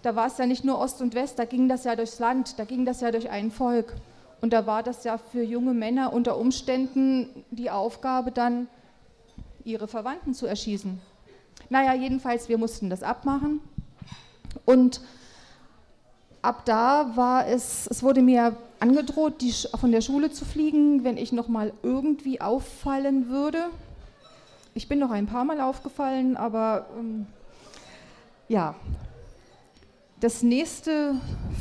Da 0.02 0.16
war 0.16 0.26
es 0.26 0.38
ja 0.38 0.46
nicht 0.46 0.64
nur 0.64 0.78
Ost 0.78 1.02
und 1.02 1.14
West, 1.14 1.38
da 1.38 1.44
ging 1.44 1.68
das 1.68 1.84
ja 1.84 1.94
durchs 1.94 2.18
Land, 2.18 2.58
da 2.58 2.64
ging 2.64 2.84
das 2.84 3.00
ja 3.00 3.10
durch 3.10 3.28
ein 3.28 3.50
Volk. 3.50 3.94
Und 4.40 4.52
da 4.52 4.66
war 4.66 4.82
das 4.82 5.04
ja 5.04 5.18
für 5.18 5.42
junge 5.42 5.75
Männer 5.75 6.12
unter 6.12 6.38
Umständen 6.38 7.28
die 7.50 7.70
Aufgabe, 7.70 8.30
dann 8.30 8.68
ihre 9.64 9.87
Verwandten 9.87 10.32
zu 10.32 10.46
erschießen. 10.46 10.99
Naja, 11.68 11.94
jedenfalls, 11.94 12.49
wir 12.49 12.56
mussten 12.56 12.88
das 12.88 13.02
abmachen. 13.02 13.60
Und 14.64 15.02
ab 16.40 16.64
da 16.64 17.12
war 17.16 17.46
es, 17.46 17.87
es 17.87 18.02
wurde 18.02 18.22
mir 18.22 18.56
angedroht, 18.80 19.42
die, 19.42 19.52
von 19.78 19.92
der 19.92 20.00
Schule 20.00 20.30
zu 20.30 20.46
fliegen, 20.46 21.04
wenn 21.04 21.18
ich 21.18 21.32
noch 21.32 21.49
mal 21.49 21.72
irgendwie 21.82 22.40
auffallen 22.40 23.28
würde. 23.28 23.66
Ich 24.75 24.89
bin 24.89 24.99
noch 24.99 25.11
ein 25.11 25.27
paar 25.27 25.45
Mal 25.45 25.61
aufgefallen, 25.61 26.37
aber 26.37 26.87
ähm, 26.97 27.27
ja, 28.49 28.77
das 30.21 30.43
nächste 30.43 31.15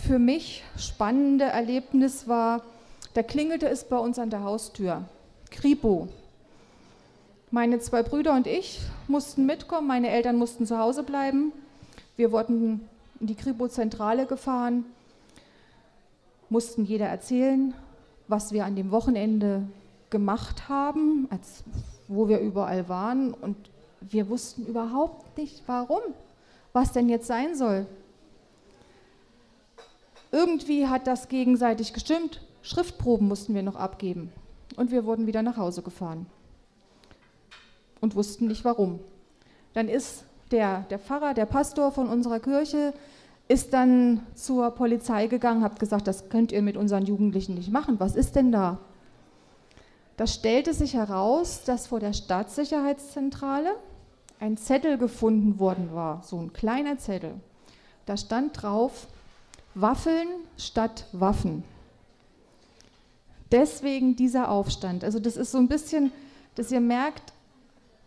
für 0.06 0.20
mich 0.20 0.63
spannende 0.78 1.46
Erlebnis 1.46 2.28
war, 2.28 2.62
da 3.13 3.24
klingelte 3.24 3.68
es 3.68 3.84
bei 3.84 3.98
uns 3.98 4.20
an 4.20 4.30
der 4.30 4.44
Haustür. 4.44 5.06
Kripo. 5.50 6.08
Meine 7.51 7.80
zwei 7.80 8.04
Brüder 8.04 8.36
und 8.36 8.46
ich 8.46 8.80
mussten 9.08 9.48
mitkommen, 9.48 9.88
meine 9.88 10.10
Eltern 10.10 10.36
mussten 10.36 10.68
zu 10.68 10.78
Hause 10.78 11.01
bleiben. 11.01 11.51
Wir 12.16 12.32
wurden 12.32 12.88
in 13.20 13.28
die 13.28 13.36
Kripo-Zentrale 13.36 14.28
gefahren, 14.28 14.86
mussten 16.50 16.86
jeder 16.86 17.08
erzählen, 17.08 17.74
was 18.28 18.51
wir 18.51 18.66
an 18.66 18.75
dem 18.75 18.92
Wochenende 18.92 19.63
gemacht 20.12 20.70
haben, 20.70 21.28
als, 21.32 21.63
wo 22.10 22.28
wir 22.28 22.39
überall 22.39 22.89
waren. 22.89 23.34
Und 23.34 23.56
wir 24.01 24.28
wussten 24.28 24.66
überhaupt 24.66 25.38
nicht, 25.38 25.63
warum, 25.68 26.01
was 26.74 26.92
denn 26.92 27.08
jetzt 27.08 27.28
sein 27.28 27.56
soll. 27.56 27.86
Irgendwie 30.32 30.88
hat 30.88 31.08
das 31.08 31.30
gegenseitig 31.30 31.94
gestimmt. 31.94 32.42
Schriftproben 32.62 33.28
mussten 33.28 33.56
wir 33.56 33.63
noch 33.63 33.78
abgeben. 33.78 34.32
Und 34.75 34.92
wir 34.92 35.06
wurden 35.06 35.28
wieder 35.28 35.42
nach 35.42 35.58
Hause 35.58 35.82
gefahren. 35.82 36.25
Und 38.01 38.16
wussten 38.16 38.48
nicht 38.48 38.66
warum. 38.66 39.00
Dann 39.74 39.88
ist 39.88 40.24
der, 40.51 40.82
der 40.89 41.00
Pfarrer, 41.00 41.34
der 41.34 41.46
Pastor 41.46 41.92
von 41.92 42.10
unserer 42.10 42.39
Kirche, 42.39 42.94
ist 43.48 43.74
dann 43.74 44.25
zur 44.36 44.72
Polizei 44.72 45.28
gegangen, 45.28 45.63
hat 45.63 45.80
gesagt, 45.80 46.08
das 46.08 46.30
könnt 46.30 46.51
ihr 46.51 46.62
mit 46.62 46.78
unseren 46.78 47.06
Jugendlichen 47.06 47.56
nicht 47.56 47.72
machen. 47.72 48.00
Was 48.00 48.16
ist 48.16 48.36
denn 48.36 48.51
da? 48.51 48.80
Da 50.19 50.27
stellte 50.27 50.73
sich 50.73 50.95
heraus, 50.95 51.61
dass 51.63 51.88
vor 51.88 52.01
der 52.01 52.11
Staatssicherheitszentrale 52.11 53.73
ein 54.41 54.57
Zettel 54.57 54.97
gefunden 54.97 55.59
worden 55.59 55.93
war, 55.93 56.23
so 56.25 56.38
ein 56.38 56.51
kleiner 56.51 56.97
Zettel. 56.97 57.35
Da 58.05 58.17
stand 58.17 58.61
drauf, 58.61 59.07
Waffeln 59.75 60.27
statt 60.57 61.05
Waffen. 61.13 61.63
Deswegen 63.53 64.17
dieser 64.17 64.51
Aufstand. 64.51 65.05
Also 65.05 65.21
das 65.21 65.38
ist 65.38 65.53
so 65.53 65.57
ein 65.57 65.69
bisschen, 65.69 66.11
dass 66.55 66.69
ihr 66.69 66.81
merkt, 66.81 67.31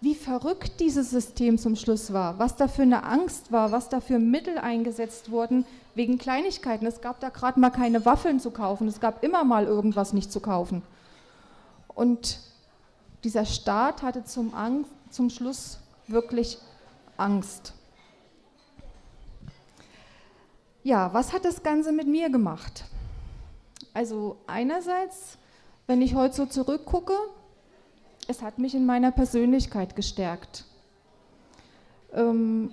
wie 0.02 0.14
verrückt 0.14 0.80
dieses 0.80 1.08
System 1.08 1.56
zum 1.56 1.76
Schluss 1.76 2.12
war, 2.12 2.38
was 2.38 2.56
da 2.56 2.68
für 2.68 2.82
eine 2.82 3.04
Angst 3.04 3.52
war, 3.52 3.72
was 3.72 3.88
da 3.88 4.02
für 4.02 4.18
Mittel 4.18 4.58
eingesetzt 4.58 5.30
wurden 5.30 5.64
wegen 5.94 6.18
Kleinigkeiten. 6.18 6.84
Es 6.84 7.00
gab 7.00 7.20
da 7.20 7.30
gerade 7.30 7.58
mal 7.58 7.70
keine 7.70 8.04
Waffeln 8.04 8.38
zu 8.38 8.50
kaufen, 8.50 8.86
es 8.86 9.00
gab 9.00 9.24
immer 9.24 9.44
mal 9.44 9.64
irgendwas 9.64 10.12
nicht 10.12 10.30
zu 10.30 10.40
kaufen. 10.40 10.82
Und 11.94 12.38
dieser 13.24 13.44
Staat 13.44 14.02
hatte 14.02 14.24
zum, 14.24 14.54
Angst, 14.54 14.90
zum 15.10 15.30
Schluss 15.30 15.78
wirklich 16.08 16.58
Angst. 17.16 17.74
Ja, 20.82 21.12
was 21.14 21.32
hat 21.32 21.44
das 21.44 21.62
Ganze 21.62 21.92
mit 21.92 22.08
mir 22.08 22.30
gemacht? 22.30 22.84
Also 23.94 24.38
einerseits, 24.46 25.38
wenn 25.86 26.02
ich 26.02 26.14
heute 26.14 26.34
so 26.34 26.46
zurückgucke, 26.46 27.14
es 28.26 28.42
hat 28.42 28.58
mich 28.58 28.74
in 28.74 28.86
meiner 28.86 29.12
Persönlichkeit 29.12 29.94
gestärkt. 29.94 30.64
Ähm, 32.12 32.72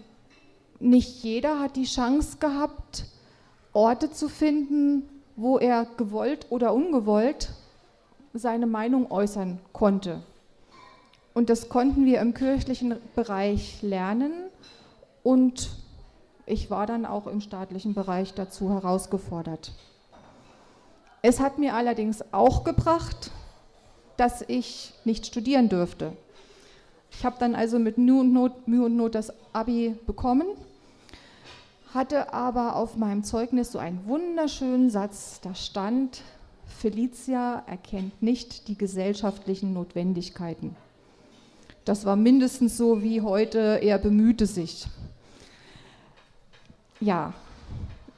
nicht 0.79 1.23
jeder 1.23 1.59
hat 1.59 1.75
die 1.75 1.85
Chance 1.85 2.37
gehabt, 2.39 3.05
Orte 3.73 4.11
zu 4.11 4.29
finden, 4.29 5.07
wo 5.35 5.57
er 5.57 5.85
gewollt 5.97 6.47
oder 6.49 6.73
ungewollt 6.73 7.49
seine 8.33 8.67
Meinung 8.67 9.11
äußern 9.11 9.59
konnte. 9.73 10.21
Und 11.33 11.49
das 11.49 11.69
konnten 11.69 12.05
wir 12.05 12.19
im 12.19 12.33
kirchlichen 12.33 12.95
Bereich 13.15 13.81
lernen 13.81 14.33
und 15.23 15.69
ich 16.45 16.71
war 16.71 16.87
dann 16.87 17.05
auch 17.05 17.27
im 17.27 17.41
staatlichen 17.41 17.93
Bereich 17.93 18.33
dazu 18.33 18.71
herausgefordert. 18.71 19.71
Es 21.21 21.39
hat 21.39 21.59
mir 21.59 21.75
allerdings 21.75 22.23
auch 22.33 22.63
gebracht, 22.63 23.31
dass 24.17 24.43
ich 24.47 24.93
nicht 25.05 25.27
studieren 25.27 25.69
dürfte. 25.69 26.13
Ich 27.11 27.25
habe 27.25 27.35
dann 27.39 27.55
also 27.55 27.79
mit 27.79 27.97
Mühe 27.97 28.21
und, 28.21 28.33
Not, 28.33 28.67
Mühe 28.67 28.85
und 28.85 28.95
Not 28.95 29.15
das 29.15 29.33
Abi 29.53 29.95
bekommen, 30.05 30.47
hatte 31.93 32.33
aber 32.33 32.75
auf 32.75 32.95
meinem 32.95 33.23
Zeugnis 33.23 33.71
so 33.71 33.79
einen 33.79 34.05
wunderschönen 34.07 34.89
Satz, 34.89 35.39
da 35.41 35.55
stand, 35.55 36.21
Felicia 36.79 37.63
erkennt 37.67 38.21
nicht 38.21 38.67
die 38.67 38.77
gesellschaftlichen 38.77 39.73
Notwendigkeiten. 39.73 40.75
Das 41.85 42.05
war 42.05 42.15
mindestens 42.15 42.77
so 42.77 43.03
wie 43.03 43.21
heute, 43.21 43.79
er 43.81 43.97
bemühte 43.97 44.45
sich 44.45 44.87
ja, 46.99 47.33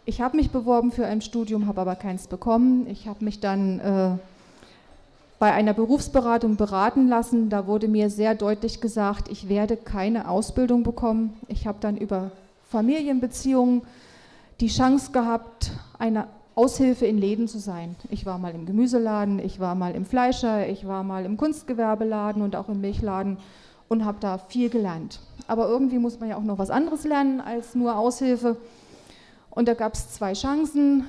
ich 0.05 0.21
habe 0.21 0.37
mich 0.37 0.51
beworben 0.51 0.91
für 0.91 1.05
ein 1.05 1.21
Studium, 1.21 1.67
habe 1.67 1.81
aber 1.81 1.95
keins 1.95 2.27
bekommen. 2.27 2.87
Ich 2.87 3.07
habe 3.07 3.23
mich 3.23 3.39
dann 3.39 3.79
äh, 3.79 4.17
bei 5.39 5.53
einer 5.53 5.73
Berufsberatung 5.73 6.55
beraten 6.55 7.07
lassen. 7.07 7.49
Da 7.49 7.67
wurde 7.67 7.87
mir 7.87 8.09
sehr 8.09 8.35
deutlich 8.35 8.81
gesagt, 8.81 9.29
ich 9.29 9.49
werde 9.49 9.77
keine 9.77 10.29
Ausbildung 10.29 10.83
bekommen. 10.83 11.33
Ich 11.47 11.67
habe 11.67 11.77
dann 11.81 11.97
über 11.97 12.31
Familienbeziehungen 12.69 13.83
die 14.59 14.67
Chance 14.67 15.11
gehabt, 15.11 15.71
eine 15.99 16.27
Aushilfe 16.61 17.07
in 17.07 17.17
Läden 17.17 17.47
zu 17.47 17.57
sein. 17.57 17.95
Ich 18.11 18.27
war 18.27 18.37
mal 18.37 18.53
im 18.53 18.67
Gemüseladen, 18.67 19.39
ich 19.39 19.59
war 19.59 19.73
mal 19.73 19.95
im 19.95 20.05
Fleischer, 20.05 20.69
ich 20.69 20.85
war 20.85 21.03
mal 21.03 21.25
im 21.25 21.35
Kunstgewerbeladen 21.35 22.43
und 22.43 22.55
auch 22.55 22.69
im 22.69 22.81
Milchladen 22.81 23.39
und 23.89 24.05
habe 24.05 24.19
da 24.19 24.37
viel 24.37 24.69
gelernt. 24.69 25.21
Aber 25.47 25.67
irgendwie 25.67 25.97
muss 25.97 26.19
man 26.19 26.29
ja 26.29 26.37
auch 26.37 26.43
noch 26.43 26.59
was 26.59 26.69
anderes 26.69 27.03
lernen 27.03 27.41
als 27.41 27.73
nur 27.73 27.97
Aushilfe. 27.97 28.57
Und 29.49 29.67
da 29.67 29.73
gab 29.73 29.95
es 29.95 30.13
zwei 30.13 30.33
Chancen. 30.33 31.05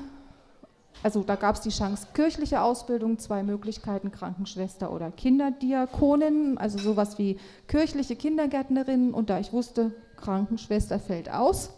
Also 1.03 1.23
da 1.23 1.35
gab 1.37 1.57
es 1.57 1.61
die 1.61 1.69
Chance 1.69 2.07
kirchliche 2.15 2.63
Ausbildung, 2.63 3.19
zwei 3.19 3.43
Möglichkeiten 3.43 4.11
Krankenschwester 4.11 4.91
oder 4.91 5.11
Kinderdiakonin, 5.11 6.57
also 6.57 6.79
sowas 6.79 7.19
wie 7.19 7.37
kirchliche 7.69 8.17
Kindergärtnerin. 8.17 9.13
Und 9.13 9.29
da 9.29 9.39
ich 9.39 9.53
wusste, 9.53 9.93
Krankenschwester 10.17 10.99
fällt 10.99 11.31
aus, 11.31 11.75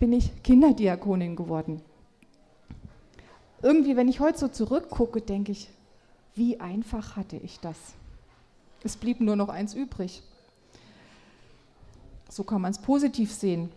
bin 0.00 0.12
ich 0.12 0.42
Kinderdiakonin 0.42 1.36
geworden. 1.36 1.82
Irgendwie, 3.62 3.96
wenn 3.96 4.08
ich 4.08 4.20
heute 4.20 4.38
so 4.38 4.48
zurückgucke, 4.48 5.20
denke 5.20 5.52
ich, 5.52 5.70
wie 6.34 6.60
einfach 6.60 7.16
hatte 7.16 7.36
ich 7.36 7.60
das? 7.60 7.76
Es 8.82 8.96
blieb 8.96 9.20
nur 9.20 9.36
noch 9.36 9.48
eins 9.48 9.74
übrig. 9.74 10.22
So 12.28 12.42
kann 12.42 12.60
man 12.60 12.72
es 12.72 12.78
positiv 12.78 13.32
sehen. 13.32 13.70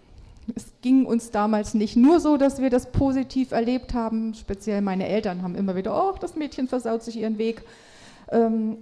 Es 0.56 0.65
ging 0.82 1.06
uns 1.06 1.32
damals 1.32 1.74
nicht 1.74 1.96
nur 1.96 2.20
so, 2.20 2.38
dass 2.38 2.62
wir 2.62 2.70
das 2.70 2.92
positiv 2.92 3.51
erlebt 3.51 3.94
haben. 3.94 4.34
Speziell 4.34 4.82
meine 4.82 5.08
Eltern 5.08 5.42
haben 5.42 5.56
immer 5.56 5.75
wieder, 5.75 5.96
oh, 5.96 6.15
das 6.20 6.36
Mädchen 6.36 6.68
versaut 6.68 7.04
sich 7.04 7.18
ihren 7.18 7.38
Weg. 7.38 7.63
Ähm, 8.32 8.77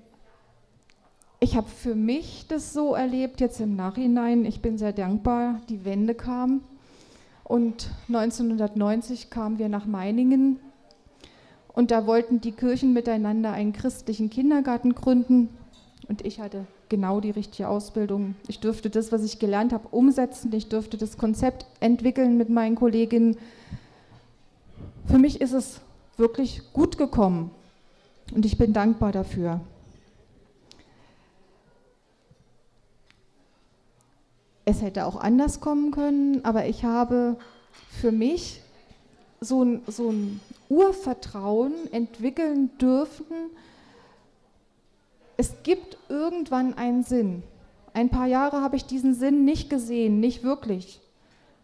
ich 1.39 1.57
habe 1.57 1.67
für 1.67 1.95
mich 1.95 2.45
das 2.47 2.71
so 2.71 2.95
erlebt, 2.95 3.41
jetzt 3.41 3.59
im 3.59 3.75
Nachhinein. 3.75 4.45
Ich 4.45 4.61
bin 4.61 4.77
sehr 4.77 4.93
dankbar, 4.93 5.61
die 5.69 5.83
Wende 5.83 6.15
kam. 6.15 6.61
Und 7.43 7.89
1990 8.07 9.29
kamen 9.29 9.59
wir 9.59 9.67
nach 9.67 9.85
Meiningen. 9.85 10.59
Und 11.73 11.91
da 11.91 12.05
wollten 12.05 12.39
die 12.39 12.51
Kirchen 12.51 12.93
miteinander 12.93 13.51
einen 13.51 13.73
christlichen 13.73 14.29
Kindergarten 14.29 14.93
gründen. 14.93 15.49
Und 16.07 16.25
ich 16.25 16.39
hatte 16.39 16.65
genau 16.89 17.19
die 17.19 17.31
richtige 17.31 17.67
Ausbildung. 17.67 18.35
Ich 18.47 18.59
durfte 18.59 18.89
das, 18.89 19.11
was 19.11 19.23
ich 19.23 19.39
gelernt 19.39 19.73
habe, 19.73 19.87
umsetzen. 19.89 20.53
Ich 20.53 20.69
durfte 20.69 20.97
das 20.97 21.17
Konzept 21.17 21.65
entwickeln 21.79 22.37
mit 22.37 22.49
meinen 22.49 22.75
Kolleginnen. 22.75 23.37
Für 25.07 25.17
mich 25.17 25.41
ist 25.41 25.53
es 25.53 25.81
wirklich 26.17 26.61
gut 26.73 26.97
gekommen. 26.97 27.51
Und 28.33 28.45
ich 28.45 28.57
bin 28.57 28.73
dankbar 28.73 29.11
dafür. 29.11 29.61
es 34.65 34.81
hätte 34.81 35.05
auch 35.05 35.17
anders 35.17 35.59
kommen 35.59 35.91
können, 35.91 36.43
aber 36.45 36.65
ich 36.65 36.83
habe 36.83 37.37
für 37.89 38.11
mich 38.11 38.61
so 39.41 39.63
ein, 39.63 39.81
so 39.87 40.09
ein 40.09 40.39
Urvertrauen 40.73 41.73
entwickeln 41.91 42.71
dürfen, 42.79 43.25
es 45.37 45.53
gibt 45.63 45.97
irgendwann 46.09 46.73
einen 46.75 47.03
Sinn. 47.03 47.43
Ein 47.93 48.09
paar 48.09 48.27
Jahre 48.27 48.61
habe 48.61 48.75
ich 48.75 48.85
diesen 48.85 49.13
Sinn 49.13 49.45
nicht 49.45 49.69
gesehen, 49.69 50.19
nicht 50.19 50.43
wirklich. 50.43 50.99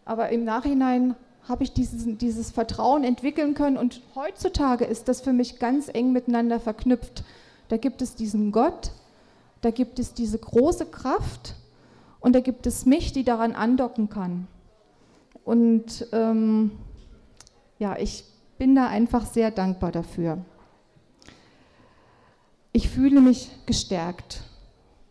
Aber 0.04 0.30
im 0.30 0.44
Nachhinein 0.44 1.16
habe 1.48 1.64
ich 1.64 1.72
dieses, 1.72 2.04
dieses 2.18 2.50
Vertrauen 2.50 3.04
entwickeln 3.04 3.54
können 3.54 3.76
und 3.76 4.02
heutzutage 4.14 4.84
ist 4.84 5.08
das 5.08 5.20
für 5.20 5.32
mich 5.32 5.58
ganz 5.58 5.88
eng 5.88 6.12
miteinander 6.12 6.60
verknüpft. 6.60 7.24
Da 7.68 7.76
gibt 7.76 8.02
es 8.02 8.14
diesen 8.14 8.52
Gott, 8.52 8.92
da 9.60 9.70
gibt 9.70 9.98
es 9.98 10.14
diese 10.14 10.38
große 10.38 10.86
Kraft 10.86 11.54
und 12.20 12.34
da 12.34 12.40
gibt 12.40 12.66
es 12.66 12.86
mich, 12.86 13.12
die 13.12 13.24
daran 13.24 13.52
andocken 13.52 14.08
kann. 14.08 14.46
Und 15.44 16.06
ähm, 16.12 16.72
ja, 17.78 17.96
ich 17.98 18.24
bin 18.60 18.74
da 18.74 18.88
einfach 18.88 19.24
sehr 19.24 19.50
dankbar 19.50 19.90
dafür. 19.90 20.44
Ich 22.72 22.90
fühle 22.90 23.22
mich 23.22 23.50
gestärkt. 23.64 24.42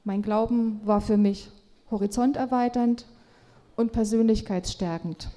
Mein 0.04 0.22
Glauben 0.22 0.82
war 0.86 1.02
für 1.02 1.18
mich 1.18 1.50
horizonterweiternd 1.90 3.08
und 3.76 3.92
persönlichkeitsstärkend. 3.92 5.30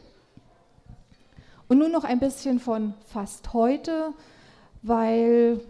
Und 1.69 1.79
nun 1.79 1.91
noch 1.91 2.05
ein 2.05 2.21
bisschen 2.21 2.61
von 2.61 2.93
fast 3.07 3.55
heute, 3.55 4.13
weil 4.83 5.63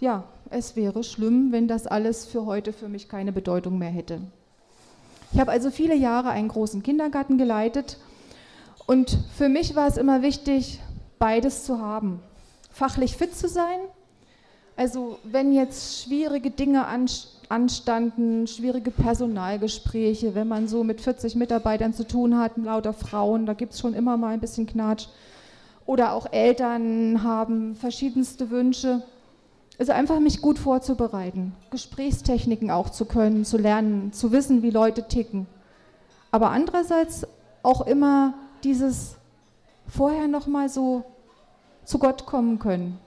ja, 0.00 0.24
es 0.50 0.76
wäre 0.76 1.02
schlimm, 1.02 1.50
wenn 1.50 1.66
das 1.66 1.86
alles 1.86 2.26
für 2.26 2.44
heute 2.44 2.74
für 2.74 2.90
mich 2.90 3.08
keine 3.08 3.32
Bedeutung 3.32 3.78
mehr 3.78 3.88
hätte. 3.88 4.20
Ich 5.32 5.40
habe 5.40 5.50
also 5.50 5.70
viele 5.70 5.94
Jahre 5.94 6.28
einen 6.28 6.48
großen 6.48 6.82
Kindergarten 6.82 7.38
geleitet 7.38 7.96
und 8.86 9.16
für 9.34 9.48
mich 9.48 9.76
war 9.76 9.88
es 9.88 9.96
immer 9.96 10.20
wichtig, 10.20 10.78
beides 11.20 11.62
zu 11.62 11.78
haben. 11.78 12.20
Fachlich 12.72 13.16
fit 13.16 13.36
zu 13.36 13.48
sein, 13.48 13.78
also 14.80 15.18
wenn 15.24 15.52
jetzt 15.52 16.02
schwierige 16.02 16.50
Dinge 16.50 16.86
anstanden, 17.50 18.46
schwierige 18.46 18.90
Personalgespräche, 18.90 20.34
wenn 20.34 20.48
man 20.48 20.68
so 20.68 20.84
mit 20.84 21.02
40 21.02 21.36
Mitarbeitern 21.36 21.92
zu 21.92 22.08
tun 22.08 22.38
hat, 22.38 22.56
lauter 22.56 22.94
Frauen, 22.94 23.44
da 23.44 23.52
gibt 23.52 23.74
es 23.74 23.80
schon 23.80 23.92
immer 23.92 24.16
mal 24.16 24.32
ein 24.32 24.40
bisschen 24.40 24.64
Knatsch. 24.66 25.08
Oder 25.84 26.14
auch 26.14 26.32
Eltern 26.32 27.22
haben 27.22 27.76
verschiedenste 27.76 28.48
Wünsche. 28.48 29.02
Also 29.78 29.92
einfach 29.92 30.18
mich 30.18 30.40
gut 30.40 30.58
vorzubereiten, 30.58 31.52
Gesprächstechniken 31.70 32.70
auch 32.70 32.88
zu 32.88 33.04
können, 33.04 33.44
zu 33.44 33.58
lernen, 33.58 34.14
zu 34.14 34.32
wissen, 34.32 34.62
wie 34.62 34.70
Leute 34.70 35.08
ticken. 35.08 35.46
Aber 36.30 36.52
andererseits 36.52 37.26
auch 37.62 37.86
immer 37.86 38.32
dieses 38.64 39.16
vorher 39.90 40.28
noch 40.28 40.46
mal 40.46 40.68
so 40.68 41.04
zu 41.84 41.98
Gott 41.98 42.26
kommen 42.26 42.58
können, 42.58 42.98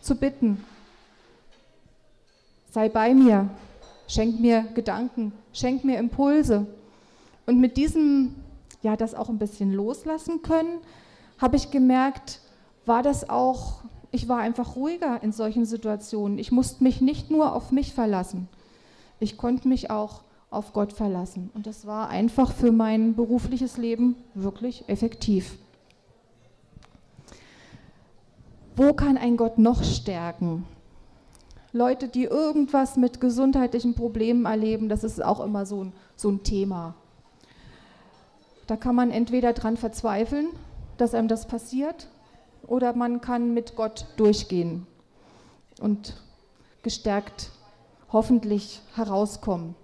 zu 0.00 0.14
bitten. 0.14 0.64
Sei 2.70 2.88
bei 2.88 3.14
mir, 3.14 3.50
schenk 4.06 4.40
mir 4.40 4.62
Gedanken, 4.74 5.32
schenk 5.52 5.84
mir 5.84 5.98
Impulse. 5.98 6.66
Und 7.46 7.58
mit 7.58 7.76
diesem, 7.76 8.34
ja, 8.82 8.96
das 8.96 9.14
auch 9.14 9.28
ein 9.28 9.38
bisschen 9.38 9.72
loslassen 9.72 10.42
können, 10.42 10.78
habe 11.38 11.56
ich 11.56 11.70
gemerkt, 11.70 12.40
war 12.86 13.02
das 13.02 13.28
auch 13.28 13.80
ich 14.12 14.28
war 14.28 14.38
einfach 14.38 14.76
ruhiger 14.76 15.22
in 15.22 15.32
solchen 15.32 15.64
Situationen. 15.64 16.38
Ich 16.38 16.50
musste 16.50 16.82
mich 16.82 17.00
nicht 17.00 17.30
nur 17.30 17.54
auf 17.54 17.70
mich 17.70 17.94
verlassen. 17.94 18.48
Ich 19.20 19.36
konnte 19.36 19.68
mich 19.68 19.90
auch 19.90 20.22
auf 20.50 20.72
Gott 20.72 20.92
verlassen. 20.92 21.50
Und 21.54 21.66
das 21.66 21.86
war 21.86 22.08
einfach 22.08 22.52
für 22.52 22.72
mein 22.72 23.14
berufliches 23.14 23.76
Leben 23.76 24.16
wirklich 24.34 24.88
effektiv. 24.88 25.58
Wo 28.76 28.92
kann 28.92 29.18
ein 29.18 29.36
Gott 29.36 29.58
noch 29.58 29.82
stärken? 29.82 30.66
Leute, 31.72 32.08
die 32.08 32.24
irgendwas 32.24 32.96
mit 32.96 33.20
gesundheitlichen 33.20 33.94
Problemen 33.94 34.44
erleben, 34.44 34.88
das 34.88 35.04
ist 35.04 35.22
auch 35.22 35.40
immer 35.40 35.66
so 35.66 35.84
ein, 35.84 35.92
so 36.16 36.28
ein 36.30 36.42
Thema. 36.42 36.94
Da 38.66 38.76
kann 38.76 38.94
man 38.94 39.10
entweder 39.10 39.52
dran 39.52 39.76
verzweifeln, 39.76 40.48
dass 40.96 41.14
einem 41.14 41.28
das 41.28 41.46
passiert, 41.46 42.08
oder 42.66 42.94
man 42.94 43.20
kann 43.20 43.54
mit 43.54 43.74
Gott 43.74 44.06
durchgehen 44.16 44.86
und 45.80 46.14
gestärkt 46.82 47.50
hoffentlich 48.12 48.80
herauskommen. 48.94 49.74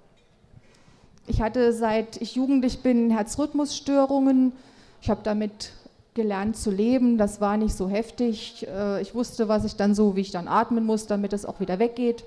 Ich 1.26 1.40
hatte 1.42 1.72
seit 1.72 2.20
ich 2.20 2.36
jugendlich 2.36 2.82
bin 2.82 3.10
Herzrhythmusstörungen. 3.10 4.52
Ich 5.00 5.10
habe 5.10 5.20
damit 5.24 5.72
gelernt 6.16 6.56
zu 6.56 6.72
leben. 6.72 7.18
Das 7.18 7.40
war 7.40 7.56
nicht 7.56 7.76
so 7.76 7.88
heftig. 7.88 8.66
Äh, 8.66 9.00
ich 9.02 9.14
wusste, 9.14 9.46
was 9.46 9.64
ich 9.64 9.76
dann 9.76 9.94
so, 9.94 10.16
wie 10.16 10.22
ich 10.22 10.32
dann 10.32 10.48
atmen 10.48 10.84
muss, 10.84 11.06
damit 11.06 11.32
es 11.32 11.46
auch 11.46 11.60
wieder 11.60 11.78
weggeht. 11.78 12.24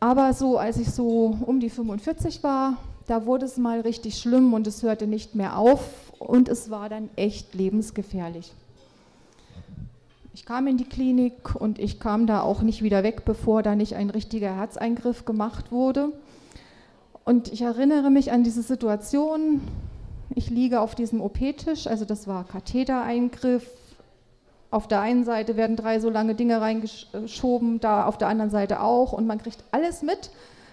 Aber 0.00 0.32
so, 0.32 0.58
als 0.58 0.78
ich 0.78 0.90
so 0.90 1.38
um 1.46 1.60
die 1.60 1.70
45 1.70 2.42
war, 2.42 2.78
da 3.06 3.26
wurde 3.26 3.44
es 3.44 3.58
mal 3.58 3.80
richtig 3.80 4.18
schlimm 4.18 4.54
und 4.54 4.66
es 4.66 4.82
hörte 4.82 5.06
nicht 5.06 5.34
mehr 5.34 5.58
auf 5.58 6.12
und 6.18 6.48
es 6.48 6.70
war 6.70 6.88
dann 6.88 7.10
echt 7.16 7.54
lebensgefährlich. 7.54 8.52
Ich 10.32 10.46
kam 10.46 10.66
in 10.66 10.78
die 10.78 10.84
Klinik 10.84 11.54
und 11.54 11.78
ich 11.78 12.00
kam 12.00 12.26
da 12.26 12.40
auch 12.40 12.62
nicht 12.62 12.82
wieder 12.82 13.02
weg, 13.02 13.24
bevor 13.24 13.62
da 13.62 13.74
nicht 13.74 13.94
ein 13.94 14.10
richtiger 14.10 14.54
Herzeingriff 14.54 15.24
gemacht 15.24 15.70
wurde. 15.70 16.12
Und 17.24 17.52
ich 17.52 17.60
erinnere 17.62 18.10
mich 18.10 18.32
an 18.32 18.42
diese 18.42 18.62
Situation. 18.62 19.60
Ich 20.34 20.48
liege 20.50 20.80
auf 20.80 20.94
diesem 20.94 21.20
OP-Tisch, 21.20 21.86
also 21.86 22.04
das 22.04 22.26
war 22.28 22.44
Kathetereingriff. 22.44 23.66
Auf 24.70 24.86
der 24.86 25.00
einen 25.00 25.24
Seite 25.24 25.56
werden 25.56 25.74
drei 25.74 25.98
so 25.98 26.08
lange 26.10 26.36
Dinge 26.36 26.60
reingeschoben, 26.60 27.80
da 27.80 28.06
auf 28.06 28.18
der 28.18 28.28
anderen 28.28 28.50
Seite 28.50 28.80
auch 28.80 29.12
und 29.12 29.26
man 29.26 29.38
kriegt 29.38 29.64
alles 29.72 30.02
mit. 30.02 30.30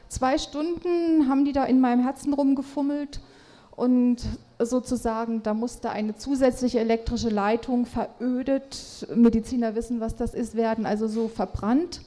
Zwei 0.07 0.37
Stunden 0.37 1.27
haben 1.27 1.45
die 1.45 1.53
da 1.53 1.63
in 1.63 1.81
meinem 1.81 2.03
Herzen 2.03 2.33
rumgefummelt 2.33 3.19
und 3.75 4.17
sozusagen, 4.59 5.41
da 5.41 5.53
musste 5.53 5.89
eine 5.89 6.15
zusätzliche 6.15 6.79
elektrische 6.79 7.29
Leitung 7.29 7.85
verödet, 7.85 9.07
Mediziner 9.15 9.75
wissen, 9.75 9.99
was 9.99 10.15
das 10.15 10.33
ist, 10.33 10.55
werden 10.55 10.85
also 10.85 11.07
so 11.07 11.27
verbrannt. 11.27 12.01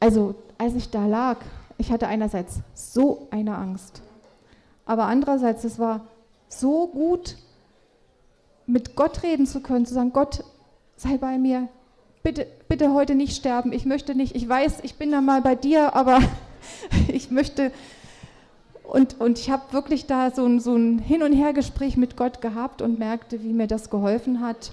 Also 0.00 0.34
als 0.58 0.74
ich 0.74 0.90
da 0.90 1.06
lag, 1.06 1.38
ich 1.78 1.92
hatte 1.92 2.08
einerseits 2.08 2.60
so 2.74 3.28
eine 3.30 3.56
Angst, 3.56 4.02
aber 4.86 5.06
andererseits, 5.06 5.64
es 5.64 5.78
war 5.78 6.06
so 6.48 6.86
gut, 6.86 7.36
mit 8.66 8.96
Gott 8.96 9.22
reden 9.22 9.46
zu 9.46 9.60
können, 9.60 9.86
zu 9.86 9.94
sagen, 9.94 10.12
Gott, 10.12 10.42
sei 10.96 11.18
bei 11.18 11.38
mir, 11.38 11.68
bitte, 12.22 12.46
bitte 12.68 12.92
heute 12.92 13.14
nicht 13.14 13.36
sterben, 13.36 13.72
ich 13.72 13.84
möchte 13.84 14.14
nicht, 14.14 14.34
ich 14.34 14.48
weiß, 14.48 14.80
ich 14.82 14.94
bin 14.94 15.10
da 15.10 15.20
mal 15.20 15.42
bei 15.42 15.54
dir, 15.54 15.94
aber 15.94 16.20
ich 17.08 17.30
möchte 17.30 17.72
und, 18.86 19.20
und 19.20 19.38
ich 19.38 19.50
habe 19.50 19.72
wirklich 19.72 20.06
da 20.06 20.30
so 20.30 20.46
ein, 20.46 20.60
so 20.60 20.76
ein 20.76 20.98
Hin- 20.98 21.22
und 21.22 21.32
Hergespräch 21.32 21.96
mit 21.96 22.16
Gott 22.16 22.40
gehabt 22.40 22.82
und 22.82 22.98
merkte, 22.98 23.42
wie 23.42 23.52
mir 23.52 23.66
das 23.66 23.90
geholfen 23.90 24.40
hat. 24.40 24.70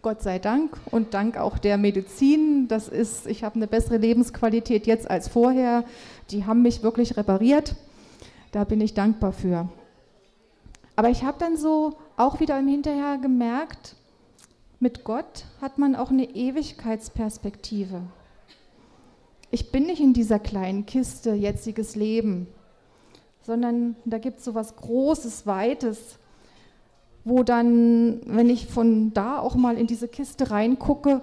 Gott 0.00 0.22
sei 0.22 0.38
Dank 0.38 0.76
und 0.90 1.14
dank 1.14 1.36
auch 1.36 1.58
der 1.58 1.76
Medizin. 1.76 2.66
Das 2.68 2.88
ist, 2.88 3.26
ich 3.26 3.44
habe 3.44 3.56
eine 3.56 3.66
bessere 3.66 3.98
Lebensqualität 3.98 4.86
jetzt 4.86 5.08
als 5.08 5.28
vorher. 5.28 5.84
Die 6.30 6.46
haben 6.46 6.62
mich 6.62 6.82
wirklich 6.82 7.16
repariert. 7.16 7.76
Da 8.52 8.64
bin 8.64 8.80
ich 8.80 8.94
dankbar 8.94 9.32
für. 9.32 9.68
Aber 10.94 11.08
ich 11.08 11.24
habe 11.24 11.38
dann 11.38 11.56
so 11.56 11.94
auch 12.16 12.38
wieder 12.38 12.58
im 12.58 12.68
Hinterher 12.68 13.18
gemerkt, 13.18 13.96
mit 14.78 15.04
Gott 15.04 15.44
hat 15.60 15.78
man 15.78 15.96
auch 15.96 16.10
eine 16.10 16.24
Ewigkeitsperspektive. 16.24 18.02
Ich 19.50 19.72
bin 19.72 19.86
nicht 19.86 20.00
in 20.00 20.12
dieser 20.12 20.38
kleinen 20.38 20.86
Kiste 20.86 21.32
jetziges 21.32 21.96
Leben, 21.96 22.46
sondern 23.42 23.96
da 24.04 24.18
gibt 24.18 24.38
es 24.38 24.44
so 24.44 24.54
was 24.54 24.76
Großes, 24.76 25.46
Weites, 25.46 26.18
wo 27.24 27.42
dann, 27.42 28.20
wenn 28.26 28.50
ich 28.50 28.66
von 28.66 29.14
da 29.14 29.38
auch 29.38 29.54
mal 29.54 29.76
in 29.78 29.86
diese 29.86 30.08
Kiste 30.08 30.50
reingucke, 30.50 31.22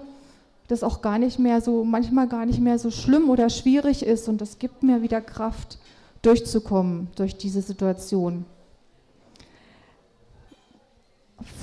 das 0.68 0.82
auch 0.82 1.02
gar 1.02 1.18
nicht 1.18 1.38
mehr 1.38 1.60
so, 1.60 1.84
manchmal 1.84 2.28
gar 2.28 2.46
nicht 2.46 2.60
mehr 2.60 2.78
so 2.78 2.90
schlimm 2.90 3.28
oder 3.30 3.50
schwierig 3.50 4.04
ist 4.04 4.28
und 4.28 4.40
das 4.40 4.58
gibt 4.58 4.82
mir 4.82 5.02
wieder 5.02 5.20
Kraft, 5.20 5.78
durchzukommen 6.22 7.08
durch 7.16 7.36
diese 7.36 7.62
Situation. 7.62 8.44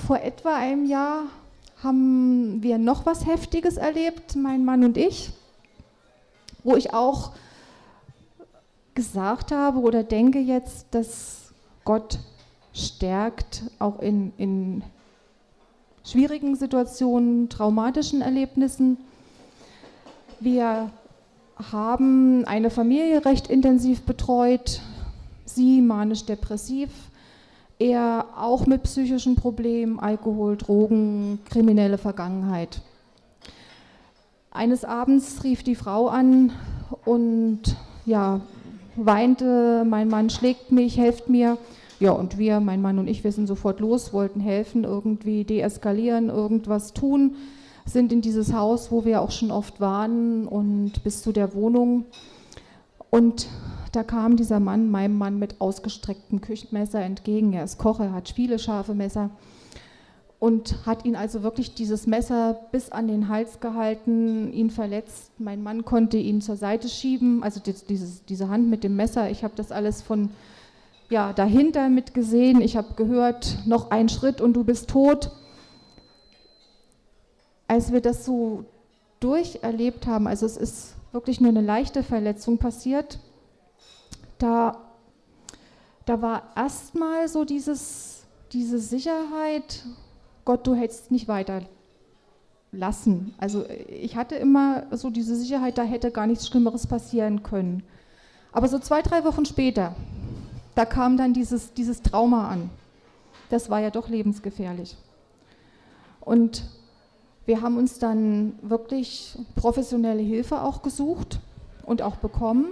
Vor 0.07 0.19
etwa 0.19 0.55
einem 0.55 0.85
Jahr 0.85 1.23
haben 1.83 2.63
wir 2.63 2.77
noch 2.77 3.05
was 3.05 3.25
Heftiges 3.25 3.77
erlebt, 3.77 4.35
mein 4.35 4.65
Mann 4.65 4.83
und 4.83 4.97
ich, 4.97 5.31
wo 6.63 6.75
ich 6.75 6.93
auch 6.93 7.33
gesagt 8.95 9.51
habe 9.51 9.79
oder 9.79 10.03
denke 10.03 10.39
jetzt, 10.39 10.87
dass 10.91 11.53
Gott 11.85 12.19
stärkt, 12.73 13.63
auch 13.77 13.99
in, 13.99 14.33
in 14.37 14.83
schwierigen 16.03 16.55
Situationen, 16.55 17.49
traumatischen 17.49 18.21
Erlebnissen. 18.21 18.97
Wir 20.39 20.89
haben 21.71 22.45
eine 22.45 22.69
Familie 22.69 23.25
recht 23.25 23.47
intensiv 23.47 24.01
betreut, 24.01 24.81
sie 25.45 25.81
manisch-depressiv, 25.81 26.89
er 27.79 28.25
auch 28.35 28.65
mit 28.65 28.83
psychischen 28.83 29.35
Problemen, 29.35 29.99
Alkohol, 29.99 30.57
Drogen, 30.57 31.39
kriminelle 31.49 31.97
Vergangenheit. 31.97 32.81
Eines 34.51 34.83
Abends 34.83 35.43
rief 35.43 35.63
die 35.63 35.75
Frau 35.75 36.07
an 36.07 36.51
und 37.05 37.61
ja, 38.05 38.41
weinte, 38.95 39.85
mein 39.87 40.07
Mann 40.07 40.29
schlägt 40.29 40.71
mich, 40.71 40.97
helft 40.97 41.29
mir. 41.29 41.57
Ja, 41.99 42.11
und 42.11 42.37
wir, 42.37 42.59
mein 42.59 42.81
Mann 42.81 42.99
und 42.99 43.07
ich, 43.07 43.23
wir 43.23 43.31
sind 43.31 43.47
sofort 43.47 43.79
los, 43.79 44.13
wollten 44.13 44.39
helfen, 44.39 44.83
irgendwie 44.83 45.43
deeskalieren, 45.43 46.29
irgendwas 46.29 46.93
tun, 46.93 47.35
sind 47.87 48.11
in 48.11 48.21
dieses 48.21 48.53
Haus, 48.53 48.91
wo 48.91 49.05
wir 49.05 49.21
auch 49.21 49.31
schon 49.31 49.51
oft 49.51 49.79
waren 49.79 50.47
und 50.47 51.03
bis 51.03 51.21
zu 51.21 51.31
der 51.31 51.53
Wohnung. 51.53 52.05
Und 53.09 53.47
da 53.91 54.03
kam 54.03 54.35
dieser 54.35 54.59
Mann 54.59 54.91
meinem 54.91 55.17
Mann 55.17 55.39
mit 55.39 55.61
ausgestrecktem 55.61 56.41
Küchenmesser 56.41 57.01
entgegen. 57.01 57.53
Er 57.53 57.63
ist 57.63 57.77
Koch, 57.77 57.99
er 57.99 58.11
hat 58.11 58.29
viele 58.29 58.59
scharfe 58.59 58.93
Messer 58.93 59.31
und 60.39 60.85
hat 60.85 61.05
ihn 61.05 61.15
also 61.15 61.41
wirklich 61.41 61.73
dieses 61.73 62.05
Messer 62.05 62.59
bis 62.71 62.91
an 62.91 63.07
den 63.07 63.27
Hals 63.27 63.59
gehalten, 63.59 64.53
ihn 64.53 64.69
verletzt. 64.69 65.31
Mein 65.39 65.63
Mann 65.63 65.83
konnte 65.83 66.17
ihn 66.17 66.41
zur 66.41 66.57
Seite 66.57 66.89
schieben, 66.89 67.41
also 67.41 67.59
dieses, 67.59 68.23
diese 68.25 68.49
Hand 68.49 68.69
mit 68.69 68.83
dem 68.83 68.95
Messer. 68.95 69.31
Ich 69.31 69.43
habe 69.43 69.53
das 69.55 69.71
alles 69.71 70.01
von 70.01 70.29
ja, 71.09 71.33
dahinter 71.33 71.89
mitgesehen. 71.89 72.61
Ich 72.61 72.77
habe 72.77 72.93
gehört, 72.95 73.59
noch 73.65 73.89
ein 73.89 74.09
Schritt 74.09 74.41
und 74.41 74.53
du 74.53 74.63
bist 74.63 74.89
tot. 74.89 75.31
Als 77.67 77.91
wir 77.91 78.01
das 78.01 78.25
so 78.25 78.65
durcherlebt 79.19 80.07
haben, 80.07 80.27
also 80.27 80.45
es 80.45 80.57
ist 80.57 80.95
wirklich 81.11 81.41
nur 81.41 81.49
eine 81.49 81.61
leichte 81.61 82.03
Verletzung 82.03 82.57
passiert, 82.57 83.19
da, 84.37 84.77
da 86.05 86.21
war 86.21 86.51
erstmal 86.55 87.27
so 87.27 87.43
dieses, 87.43 88.25
diese 88.51 88.79
Sicherheit, 88.79 89.83
Gott, 90.45 90.65
du 90.67 90.75
hättest 90.75 91.11
nicht 91.11 91.27
weiter 91.27 91.63
lassen. 92.71 93.33
Also 93.37 93.65
ich 93.87 94.15
hatte 94.15 94.35
immer 94.35 94.85
so 94.95 95.09
diese 95.09 95.35
Sicherheit, 95.35 95.77
da 95.77 95.83
hätte 95.83 96.11
gar 96.11 96.27
nichts 96.27 96.47
Schlimmeres 96.47 96.87
passieren 96.87 97.43
können. 97.43 97.83
Aber 98.51 98.67
so 98.67 98.79
zwei, 98.79 99.01
drei 99.01 99.23
Wochen 99.23 99.45
später, 99.45 99.95
da 100.75 100.85
kam 100.85 101.17
dann 101.17 101.33
dieses, 101.33 101.73
dieses 101.73 102.01
Trauma 102.01 102.49
an. 102.49 102.69
Das 103.49 103.69
war 103.69 103.79
ja 103.79 103.89
doch 103.89 104.09
lebensgefährlich. 104.09 104.95
Und 106.21 106.63
wir 107.47 107.61
haben 107.61 107.77
uns 107.77 107.97
dann 107.97 108.59
wirklich 108.61 109.37
professionelle 109.55 110.21
Hilfe 110.21 110.61
auch 110.61 110.81
gesucht 110.81 111.39
und 111.85 112.01
auch 112.01 112.17
bekommen 112.17 112.67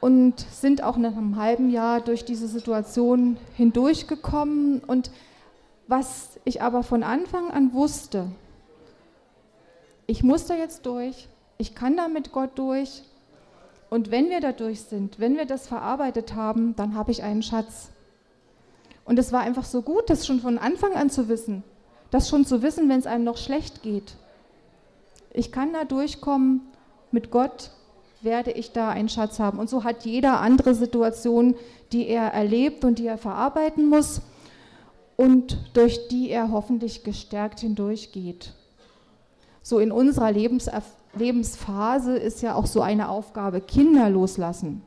und 0.00 0.40
sind 0.40 0.82
auch 0.82 0.96
nach 0.96 1.16
einem 1.16 1.36
halben 1.36 1.70
Jahr 1.70 2.00
durch 2.00 2.24
diese 2.24 2.48
Situation 2.48 3.36
hindurchgekommen. 3.56 4.80
Und 4.80 5.12
was 5.86 6.40
ich 6.44 6.60
aber 6.60 6.82
von 6.82 7.04
Anfang 7.04 7.52
an 7.52 7.72
wusste, 7.72 8.26
ich 10.08 10.24
muss 10.24 10.46
da 10.46 10.56
jetzt 10.56 10.84
durch, 10.84 11.28
ich 11.56 11.76
kann 11.76 11.96
da 11.96 12.08
mit 12.08 12.32
Gott 12.32 12.58
durch. 12.58 13.04
Und 13.90 14.10
wenn 14.10 14.28
wir 14.28 14.40
da 14.40 14.50
durch 14.50 14.80
sind, 14.80 15.20
wenn 15.20 15.36
wir 15.36 15.46
das 15.46 15.68
verarbeitet 15.68 16.34
haben, 16.34 16.74
dann 16.74 16.96
habe 16.96 17.12
ich 17.12 17.22
einen 17.22 17.44
Schatz. 17.44 17.90
Und 19.04 19.20
es 19.20 19.30
war 19.30 19.42
einfach 19.42 19.64
so 19.64 19.82
gut, 19.82 20.10
das 20.10 20.26
schon 20.26 20.40
von 20.40 20.58
Anfang 20.58 20.94
an 20.94 21.10
zu 21.10 21.28
wissen, 21.28 21.62
das 22.10 22.28
schon 22.28 22.44
zu 22.44 22.62
wissen, 22.62 22.88
wenn 22.88 22.98
es 22.98 23.06
einem 23.06 23.24
noch 23.24 23.36
schlecht 23.36 23.82
geht. 23.82 24.14
Ich 25.32 25.50
kann 25.50 25.72
da 25.72 25.84
durchkommen 25.84 26.60
mit 27.10 27.30
Gott 27.30 27.70
werde 28.22 28.50
ich 28.50 28.72
da 28.72 28.88
einen 28.88 29.08
Schatz 29.08 29.38
haben. 29.38 29.58
Und 29.58 29.68
so 29.68 29.84
hat 29.84 30.04
jeder 30.04 30.40
andere 30.40 30.74
Situation, 30.74 31.54
die 31.92 32.08
er 32.08 32.32
erlebt 32.32 32.84
und 32.84 32.98
die 32.98 33.06
er 33.06 33.18
verarbeiten 33.18 33.88
muss 33.88 34.22
und 35.16 35.58
durch 35.74 36.08
die 36.08 36.30
er 36.30 36.50
hoffentlich 36.50 37.04
gestärkt 37.04 37.60
hindurchgeht. 37.60 38.52
So 39.62 39.78
in 39.78 39.92
unserer 39.92 40.32
Lebens 40.32 40.70
Lebensphase 41.16 42.16
ist 42.16 42.42
ja 42.42 42.56
auch 42.56 42.66
so 42.66 42.80
eine 42.80 43.08
Aufgabe, 43.08 43.60
Kinder 43.60 44.10
loslassen. 44.10 44.82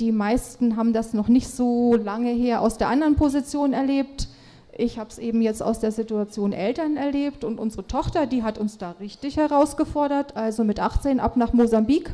Die 0.00 0.10
meisten 0.10 0.76
haben 0.76 0.92
das 0.92 1.12
noch 1.12 1.28
nicht 1.28 1.48
so 1.48 1.94
lange 1.94 2.30
her 2.30 2.60
aus 2.62 2.78
der 2.78 2.88
anderen 2.88 3.14
Position 3.14 3.72
erlebt. 3.72 4.28
Ich 4.76 4.98
habe 4.98 5.10
es 5.10 5.18
eben 5.18 5.40
jetzt 5.40 5.62
aus 5.62 5.80
der 5.80 5.92
Situation 5.92 6.52
Eltern 6.52 6.96
erlebt 6.96 7.44
und 7.44 7.58
unsere 7.58 7.86
Tochter, 7.86 8.26
die 8.26 8.42
hat 8.42 8.58
uns 8.58 8.78
da 8.78 8.92
richtig 9.00 9.36
herausgefordert, 9.36 10.36
also 10.36 10.64
mit 10.64 10.80
18 10.80 11.20
ab 11.20 11.36
nach 11.36 11.52
Mosambik 11.52 12.12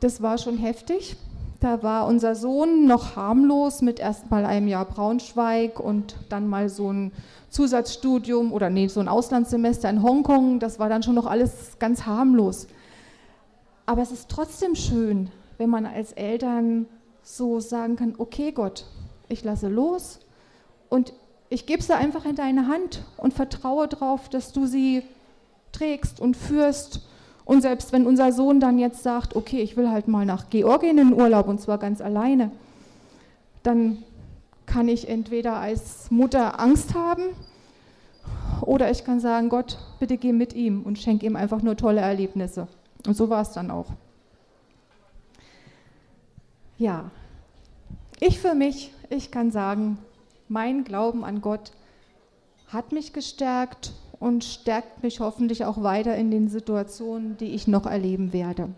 das 0.00 0.22
war 0.22 0.38
schon 0.38 0.56
heftig. 0.56 1.16
Da 1.60 1.82
war 1.82 2.06
unser 2.06 2.34
Sohn 2.34 2.86
noch 2.86 3.16
harmlos 3.16 3.82
mit 3.82 4.00
erst 4.00 4.30
mal 4.30 4.46
einem 4.46 4.66
Jahr 4.66 4.86
Braunschweig 4.86 5.78
und 5.78 6.16
dann 6.30 6.48
mal 6.48 6.70
so 6.70 6.90
ein 6.90 7.12
Zusatzstudium 7.50 8.52
oder 8.52 8.70
nee, 8.70 8.88
so 8.88 9.00
ein 9.00 9.08
Auslandssemester 9.08 9.90
in 9.90 10.02
Hongkong. 10.02 10.58
Das 10.58 10.78
war 10.78 10.88
dann 10.88 11.02
schon 11.02 11.14
noch 11.14 11.26
alles 11.26 11.78
ganz 11.78 12.06
harmlos. 12.06 12.66
Aber 13.84 14.00
es 14.00 14.10
ist 14.10 14.30
trotzdem 14.30 14.74
schön, 14.74 15.30
wenn 15.58 15.68
man 15.68 15.84
als 15.84 16.12
Eltern 16.12 16.86
so 17.22 17.60
sagen 17.60 17.96
kann, 17.96 18.14
okay 18.16 18.52
Gott, 18.52 18.86
ich 19.28 19.44
lasse 19.44 19.68
los 19.68 20.20
und 20.88 21.12
ich 21.50 21.66
gebe 21.66 21.82
sie 21.82 21.94
einfach 21.94 22.24
in 22.24 22.36
deine 22.36 22.68
Hand 22.68 23.02
und 23.16 23.34
vertraue 23.34 23.88
darauf, 23.88 24.28
dass 24.28 24.52
du 24.52 24.66
sie 24.66 25.02
trägst 25.72 26.20
und 26.20 26.36
führst 26.36 27.06
und 27.44 27.62
selbst 27.62 27.92
wenn 27.92 28.06
unser 28.06 28.32
Sohn 28.32 28.60
dann 28.60 28.78
jetzt 28.78 29.02
sagt, 29.02 29.34
okay, 29.34 29.60
ich 29.60 29.76
will 29.76 29.90
halt 29.90 30.06
mal 30.06 30.24
nach 30.24 30.48
Georgien 30.48 30.98
in 30.98 31.12
Urlaub 31.12 31.48
und 31.48 31.60
zwar 31.60 31.78
ganz 31.78 32.00
alleine, 32.00 32.52
dann 33.64 34.04
kann 34.64 34.88
ich 34.88 35.08
entweder 35.08 35.56
als 35.56 36.12
Mutter 36.12 36.60
Angst 36.60 36.94
haben 36.94 37.24
oder 38.62 38.90
ich 38.92 39.04
kann 39.04 39.18
sagen, 39.18 39.48
Gott, 39.48 39.78
bitte 39.98 40.16
geh 40.16 40.32
mit 40.32 40.54
ihm 40.54 40.84
und 40.84 40.98
schenk 41.00 41.24
ihm 41.24 41.34
einfach 41.34 41.62
nur 41.62 41.76
tolle 41.76 42.00
Erlebnisse. 42.00 42.68
Und 43.06 43.16
so 43.16 43.28
war 43.28 43.42
es 43.42 43.50
dann 43.50 43.72
auch. 43.72 43.86
Ja, 46.78 47.10
ich 48.20 48.38
für 48.38 48.54
mich, 48.54 48.92
ich 49.08 49.32
kann 49.32 49.50
sagen, 49.50 49.98
mein 50.50 50.84
Glauben 50.84 51.24
an 51.24 51.40
Gott 51.40 51.72
hat 52.66 52.92
mich 52.92 53.12
gestärkt 53.12 53.92
und 54.18 54.44
stärkt 54.44 55.02
mich 55.02 55.20
hoffentlich 55.20 55.64
auch 55.64 55.82
weiter 55.82 56.16
in 56.16 56.30
den 56.30 56.48
Situationen, 56.48 57.36
die 57.36 57.54
ich 57.54 57.68
noch 57.68 57.86
erleben 57.86 58.32
werde. 58.32 58.68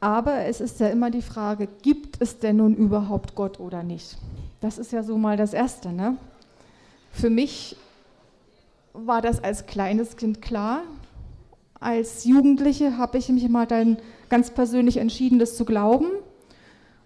Aber 0.00 0.46
es 0.46 0.60
ist 0.60 0.80
ja 0.80 0.88
immer 0.88 1.10
die 1.10 1.22
Frage, 1.22 1.68
gibt 1.82 2.20
es 2.20 2.38
denn 2.38 2.56
nun 2.56 2.74
überhaupt 2.74 3.36
Gott 3.36 3.60
oder 3.60 3.82
nicht? 3.82 4.16
Das 4.60 4.78
ist 4.78 4.90
ja 4.90 5.02
so 5.02 5.16
mal 5.16 5.36
das 5.36 5.52
Erste. 5.52 5.92
Ne? 5.92 6.16
Für 7.12 7.30
mich 7.30 7.76
war 8.94 9.22
das 9.22 9.44
als 9.44 9.66
kleines 9.66 10.16
Kind 10.16 10.42
klar. 10.42 10.82
Als 11.78 12.24
Jugendliche 12.24 12.98
habe 12.98 13.18
ich 13.18 13.28
mich 13.28 13.48
mal 13.48 13.66
dann 13.66 13.98
ganz 14.28 14.50
persönlich 14.50 14.96
entschieden, 14.96 15.38
das 15.38 15.56
zu 15.56 15.64
glauben. 15.64 16.06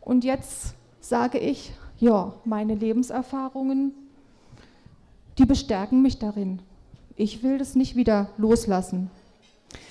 Und 0.00 0.24
jetzt 0.24 0.74
sage 1.00 1.38
ich, 1.38 1.72
ja, 1.98 2.34
meine 2.44 2.74
Lebenserfahrungen 2.74 3.92
die 5.38 5.44
bestärken 5.46 6.02
mich 6.02 6.18
darin. 6.18 6.60
Ich 7.16 7.42
will 7.42 7.58
das 7.58 7.74
nicht 7.74 7.96
wieder 7.96 8.28
loslassen. 8.38 9.10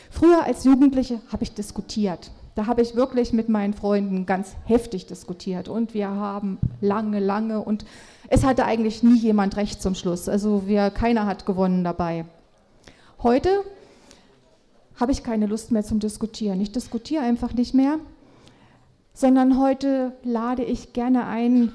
Früher 0.10 0.44
als 0.44 0.64
Jugendliche 0.64 1.22
habe 1.32 1.44
ich 1.44 1.54
diskutiert. 1.54 2.32
Da 2.56 2.68
habe 2.68 2.82
ich 2.82 2.96
wirklich 2.96 3.34
mit 3.34 3.50
meinen 3.50 3.74
Freunden 3.74 4.26
ganz 4.26 4.56
heftig 4.66 5.08
diskutiert 5.08 5.68
und 5.68 5.94
wir 5.94 6.10
haben 6.10 6.58
lange, 6.80 7.20
lange 7.20 7.62
und 7.62 7.86
es 8.30 8.46
hatte 8.46 8.64
eigentlich 8.64 9.04
nie 9.04 9.18
jemand 9.20 9.58
recht 9.58 9.82
zum 9.82 9.94
Schluss. 9.94 10.30
Also 10.30 10.66
wir, 10.66 10.90
keiner 10.90 11.26
hat 11.26 11.46
gewonnen 11.46 11.84
dabei. 11.84 12.26
Heute 13.22 13.50
habe 15.00 15.12
ich 15.12 15.22
keine 15.22 15.48
Lust 15.48 15.72
mehr 15.72 15.84
zum 15.84 16.00
Diskutieren. 16.00 16.62
Ich 16.62 16.72
diskutiere 16.72 17.24
einfach 17.24 17.54
nicht 17.54 17.74
mehr, 17.74 18.00
sondern 19.14 19.60
heute 19.60 20.14
lade 20.24 20.64
ich 20.64 20.94
gerne 20.94 21.28
ein 21.28 21.74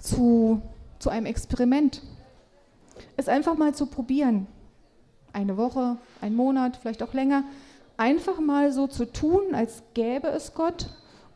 zu, 0.00 0.62
zu 0.98 1.10
einem 1.10 1.26
Experiment. 1.26 2.02
Es 3.16 3.28
einfach 3.28 3.56
mal 3.56 3.74
zu 3.74 3.86
probieren. 3.86 4.46
Eine 5.32 5.56
Woche, 5.56 5.96
ein 6.20 6.34
Monat, 6.34 6.76
vielleicht 6.76 7.02
auch 7.02 7.14
länger. 7.14 7.44
Einfach 7.96 8.40
mal 8.40 8.72
so 8.72 8.86
zu 8.86 9.04
tun, 9.04 9.54
als 9.54 9.82
gäbe 9.94 10.28
es 10.28 10.54
Gott 10.54 10.88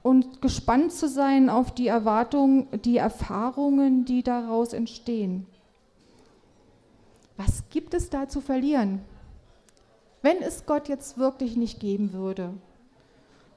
und 0.03 0.43
gespannt 0.43 0.93
zu 0.93 1.09
sein 1.09 1.49
auf 1.49 1.73
die 1.73 1.89
Erwartungen, 1.89 2.67
die 2.85 2.97
Erfahrungen, 2.97 4.05
die 4.05 4.23
daraus 4.23 4.73
entstehen. 4.73 5.47
Was 7.37 7.65
gibt 7.71 7.95
es 7.95 8.11
da 8.11 8.29
zu 8.29 8.41
verlieren? 8.41 9.01
Wenn 10.23 10.39
es 10.43 10.67
Gott 10.67 10.89
jetzt 10.89 11.19
wirklich 11.19 11.57
nicht 11.57 11.81
geben 11.81 12.13
würde 12.13 12.55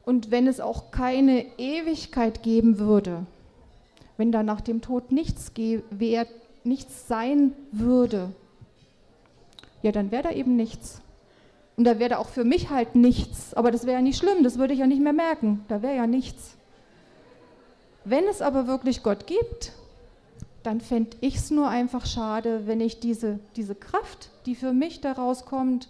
und 0.04 0.32
wenn 0.32 0.48
es 0.48 0.60
auch 0.60 0.92
keine 0.92 1.46
Ewigkeit 1.58 2.42
geben 2.42 2.80
würde, 2.80 3.26
wenn 4.18 4.32
da 4.32 4.44
nach 4.44 4.62
dem 4.62 4.82
Tod 4.82 5.12
nichts, 5.12 5.52
wär, 5.90 6.28
nichts 6.64 7.08
sein 7.08 7.54
würde, 7.72 8.30
ja, 9.82 9.92
dann 9.92 10.12
wäre 10.12 10.24
da 10.24 10.32
eben 10.32 10.56
nichts. 10.56 11.02
Und 11.78 11.84
da 11.84 12.00
wäre 12.00 12.12
da 12.12 12.18
auch 12.18 12.30
für 12.30 12.44
mich 12.44 12.70
halt 12.70 12.96
nichts. 12.96 13.54
Aber 13.54 13.70
das 13.70 13.86
wäre 13.86 13.98
ja 13.98 14.02
nicht 14.02 14.18
schlimm, 14.18 14.44
das 14.44 14.58
würde 14.58 14.74
ich 14.74 14.80
ja 14.80 14.88
nicht 14.88 15.02
mehr 15.02 15.14
merken. 15.14 15.64
Da 15.68 15.82
wäre 15.82 15.96
ja 15.96 16.08
nichts. 16.08 16.56
Wenn 18.04 18.24
es 18.26 18.42
aber 18.42 18.68
wirklich 18.68 19.04
Gott 19.04 19.28
gibt, 19.28 19.74
dann 20.64 20.82
fände 20.82 21.18
ich 21.22 21.36
es 21.36 21.52
nur 21.52 21.68
einfach 21.68 22.06
schade, 22.06 22.66
wenn 22.66 22.82
ich 22.82 23.00
diese, 23.00 23.40
diese 23.56 23.76
Kraft, 23.76 24.30
die 24.46 24.56
für 24.56 24.74
mich 24.74 25.02
daraus 25.02 25.46
kommt, 25.46 25.90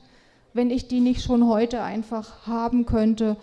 wenn 0.53 0.69
ich 0.69 0.87
die 0.87 0.99
nicht 0.99 1.21
schon 1.21 1.47
heute 1.47 1.81
einfach 1.81 2.47
haben 2.47 2.85
könnte 2.85 3.37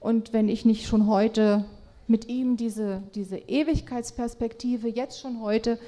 und 0.00 0.32
wenn 0.32 0.48
ich 0.48 0.64
nicht 0.64 0.86
schon 0.86 1.06
heute 1.06 1.64
mit 2.12 2.28
ihm 2.28 2.58
diese, 2.58 3.02
diese 3.14 3.38
Ewigkeitsperspektive 3.38 4.86
jetzt 4.86 5.18
schon 5.18 5.40
heute 5.40 5.78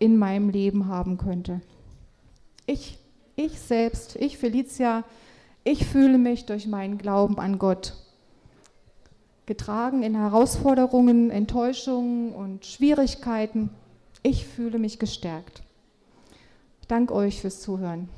in 0.00 0.18
meinem 0.18 0.50
Leben 0.50 0.88
haben 0.88 1.16
könnte. 1.16 1.60
Ich, 2.66 2.98
ich 3.36 3.58
selbst, 3.60 4.16
ich 4.16 4.38
Felicia, 4.38 5.04
ich 5.62 5.86
fühle 5.86 6.18
mich 6.18 6.46
durch 6.46 6.66
meinen 6.66 6.98
Glauben 6.98 7.38
an 7.38 7.58
Gott 7.58 7.94
getragen 9.46 10.02
in 10.02 10.16
Herausforderungen, 10.16 11.30
Enttäuschungen 11.30 12.34
und 12.34 12.66
Schwierigkeiten. 12.66 13.70
Ich 14.22 14.46
fühle 14.46 14.78
mich 14.78 14.98
gestärkt. 14.98 15.62
Dank 16.88 17.12
euch 17.12 17.40
fürs 17.40 17.60
Zuhören. 17.60 18.08